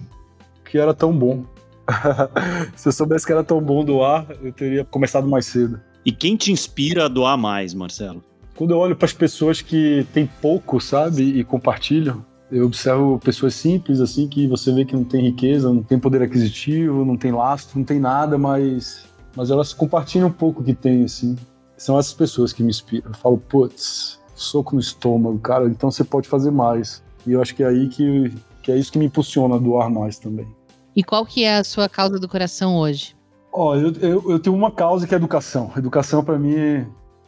Que 0.66 0.80
era 0.80 0.92
tão 0.92 1.16
bom. 1.16 1.44
Se 2.76 2.90
eu 2.90 2.92
soubesse 2.92 3.28
que 3.28 3.32
era 3.32 3.44
tão 3.44 3.62
bom 3.62 3.86
doar, 3.86 4.26
eu 4.42 4.52
teria 4.52 4.84
começado 4.84 5.28
mais 5.28 5.46
cedo. 5.46 5.80
E 6.04 6.12
quem 6.12 6.36
te 6.36 6.52
inspira 6.52 7.06
a 7.06 7.08
doar 7.08 7.38
mais, 7.38 7.76
Marcelo? 7.76 8.24
Quando 8.56 8.72
eu 8.72 8.78
olho 8.80 8.96
para 8.96 9.06
as 9.06 9.14
pessoas 9.14 9.62
que 9.62 10.08
têm 10.12 10.28
pouco, 10.42 10.82
sabe, 10.82 11.22
e 11.22 11.44
compartilham, 11.44 12.26
eu 12.52 12.66
observo 12.66 13.20
pessoas 13.20 13.54
simples, 13.54 14.02
assim, 14.02 14.28
que 14.28 14.48
você 14.48 14.74
vê 14.74 14.84
que 14.84 14.96
não 14.96 15.04
tem 15.04 15.22
riqueza, 15.22 15.72
não 15.72 15.84
tem 15.84 16.00
poder 16.00 16.24
aquisitivo, 16.24 17.06
não 17.06 17.16
tem 17.16 17.32
lastro, 17.32 17.78
não 17.78 17.86
tem 17.86 18.00
nada, 18.00 18.36
mas 18.36 19.09
mas 19.36 19.52
elas 19.52 19.74
compartilham 19.74 20.28
um 20.28 20.32
pouco 20.32 20.62
o 20.62 20.63
que 20.63 20.74
tem, 20.74 21.04
assim. 21.04 21.36
São 21.78 21.98
essas 21.98 22.13
pessoas 22.13 22.52
que 22.52 22.62
me 22.62 22.70
inspiram. 22.70 23.10
Eu 23.12 23.15
falo, 23.15 23.38
putz, 23.38 24.20
soco 24.36 24.76
no 24.76 24.82
estômago, 24.82 25.38
cara, 25.39 25.65
então 25.65 25.92
você 25.92 26.04
pode 26.04 26.28
fazer 26.28 26.52
mais. 26.52 27.04
E 27.26 27.34
eu 27.34 27.42
acho 27.42 27.56
que 27.56 27.63
é 27.63 27.68
aí 27.68 27.88
que, 27.89 28.34
que 28.63 28.72
é 28.72 28.78
isso 28.78 28.92
que 28.92 28.98
me 28.98 29.06
impulsiona 29.06 29.56
a 29.56 29.60
doar 29.60 29.89
mais 29.89 30.18
também. 30.18 30.48
E 30.96 31.04
qual 31.04 31.26
que 31.26 31.44
é 31.44 31.58
a 31.58 31.63
sua 31.63 31.88
causa 31.88 32.20
do 32.20 32.28
coração 32.28 32.78
hoje? 32.78 33.15
Ó, 33.52 33.76
eu, 33.76 33.92
eu, 33.94 34.32
eu 34.32 34.39
tenho 34.39 34.56
uma 34.56 34.72
causa 34.72 35.08
que 35.08 35.13
é 35.13 35.18
educação. 35.18 35.72
Educação 35.78 36.24
para 36.24 36.38
mim 36.38 36.56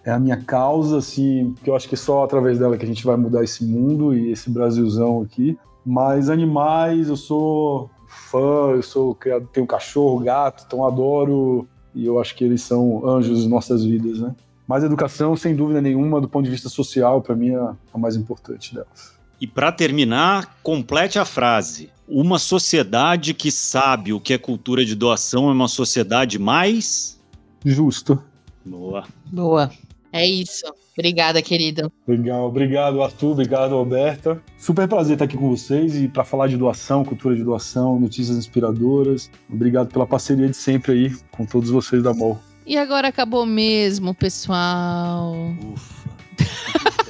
é 0.04 0.12
a 0.12 0.20
minha 0.20 0.38
causa, 0.38 0.98
assim, 0.98 1.54
que 1.64 1.70
eu 1.70 1.76
acho 1.76 1.88
que 1.88 1.96
é 1.96 1.98
só 1.98 2.24
através 2.24 2.60
dela 2.60 2.78
que 2.78 2.86
a 2.86 2.88
gente 2.88 3.06
vai 3.06 3.16
mudar 3.16 3.44
esse 3.44 3.64
mundo 3.64 4.14
e 4.14 4.32
esse 4.32 4.50
Brasilzão 4.50 5.22
aqui. 5.22 5.58
Mas 5.86 6.30
animais, 6.30 7.08
eu 7.08 7.16
sou 7.16 7.90
fã, 8.08 8.72
eu 8.76 8.84
sou 8.84 9.18
tenho 9.52 9.66
cachorro, 9.66 10.20
gato, 10.20 10.64
então 10.66 10.86
adoro 10.86 11.68
e 11.94 12.06
eu 12.06 12.20
acho 12.20 12.36
que 12.36 12.44
eles 12.44 12.62
são 12.62 13.08
anjos 13.08 13.46
em 13.46 13.50
nossas 13.50 13.84
vidas, 13.84 14.20
né? 14.20 14.36
Mas 14.68 14.84
a 14.84 14.86
educação, 14.86 15.36
sem 15.36 15.56
dúvida 15.56 15.82
nenhuma, 15.82 16.22
do 16.22 16.30
ponto 16.30 16.46
de 16.46 16.52
vista 16.52 16.70
social, 16.70 17.22
para 17.22 17.36
mim 17.36 17.50
é 17.50 17.58
a 17.94 17.98
mais 17.98 18.16
importante 18.16 18.74
delas. 18.74 19.14
E 19.40 19.48
para 19.48 19.72
terminar, 19.72 20.58
complete 20.62 21.20
a 21.20 21.26
frase. 21.26 21.90
Uma 22.08 22.38
sociedade 22.38 23.34
que 23.34 23.52
sabe 23.52 24.14
o 24.14 24.20
que 24.20 24.34
é 24.34 24.38
cultura 24.38 24.86
de 24.86 24.96
doação 24.96 25.50
é 25.50 25.52
uma 25.52 25.68
sociedade 25.68 26.38
mais 26.38 27.20
justa. 27.66 28.20
Boa. 28.64 29.04
Boa. 29.26 29.72
É 30.12 30.26
isso. 30.26 30.66
Obrigada, 30.98 31.42
querido. 31.42 31.92
Legal. 32.08 32.48
Obrigado, 32.48 33.02
Arthur. 33.02 33.32
Obrigado, 33.32 33.76
Alberta. 33.76 34.42
Super 34.58 34.88
prazer 34.88 35.14
estar 35.14 35.26
aqui 35.26 35.38
com 35.38 35.50
vocês 35.50 35.96
e 35.96 36.08
para 36.08 36.24
falar 36.24 36.48
de 36.48 36.58
doação, 36.58 37.04
cultura 37.06 37.36
de 37.36 37.44
doação, 37.44 38.00
notícias 38.00 38.38
inspiradoras. 38.38 39.32
Obrigado 39.50 39.92
pela 39.92 40.06
parceria 40.06 40.48
de 40.48 40.58
sempre 40.58 40.92
aí 40.92 41.16
com 41.32 41.46
todos 41.46 41.70
vocês 41.70 42.04
da 42.04 42.14
MOL. 42.14 42.40
E 42.66 42.78
agora 42.78 43.08
acabou 43.08 43.46
mesmo, 43.46 44.14
pessoal. 44.14 45.34
Ufa. 45.74 46.02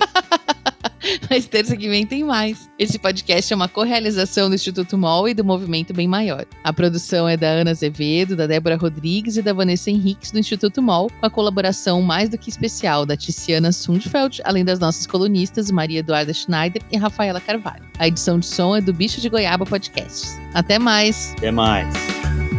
Mas 1.31 1.45
terça 1.45 1.77
que 1.77 1.87
vem 1.87 2.05
tem 2.05 2.25
mais. 2.25 2.69
Esse 2.77 2.99
podcast 2.99 3.53
é 3.53 3.55
uma 3.55 3.69
co-realização 3.69 4.49
do 4.49 4.55
Instituto 4.55 4.97
MOL 4.97 5.29
e 5.29 5.33
do 5.33 5.45
Movimento 5.45 5.93
Bem 5.93 6.05
Maior. 6.05 6.45
A 6.61 6.73
produção 6.73 7.25
é 7.25 7.37
da 7.37 7.47
Ana 7.47 7.71
Azevedo, 7.71 8.35
da 8.35 8.45
Débora 8.45 8.75
Rodrigues 8.75 9.37
e 9.37 9.41
da 9.41 9.53
Vanessa 9.53 9.89
Henriques 9.89 10.29
do 10.29 10.39
Instituto 10.39 10.81
MOL, 10.81 11.09
com 11.09 11.25
a 11.25 11.29
colaboração 11.29 12.01
mais 12.01 12.27
do 12.27 12.37
que 12.37 12.49
especial 12.49 13.05
da 13.05 13.15
Tiziana 13.15 13.71
Sundfeld, 13.71 14.41
além 14.43 14.65
das 14.65 14.77
nossas 14.77 15.07
colunistas 15.07 15.71
Maria 15.71 15.99
Eduarda 15.99 16.33
Schneider 16.33 16.81
e 16.91 16.97
Rafaela 16.97 17.39
Carvalho. 17.39 17.85
A 17.97 18.09
edição 18.09 18.37
de 18.37 18.45
som 18.45 18.75
é 18.75 18.81
do 18.81 18.91
Bicho 18.91 19.21
de 19.21 19.29
Goiaba 19.29 19.65
Podcasts. 19.65 20.37
Até 20.53 20.77
mais! 20.77 21.31
Até 21.37 21.49
mais! 21.49 22.50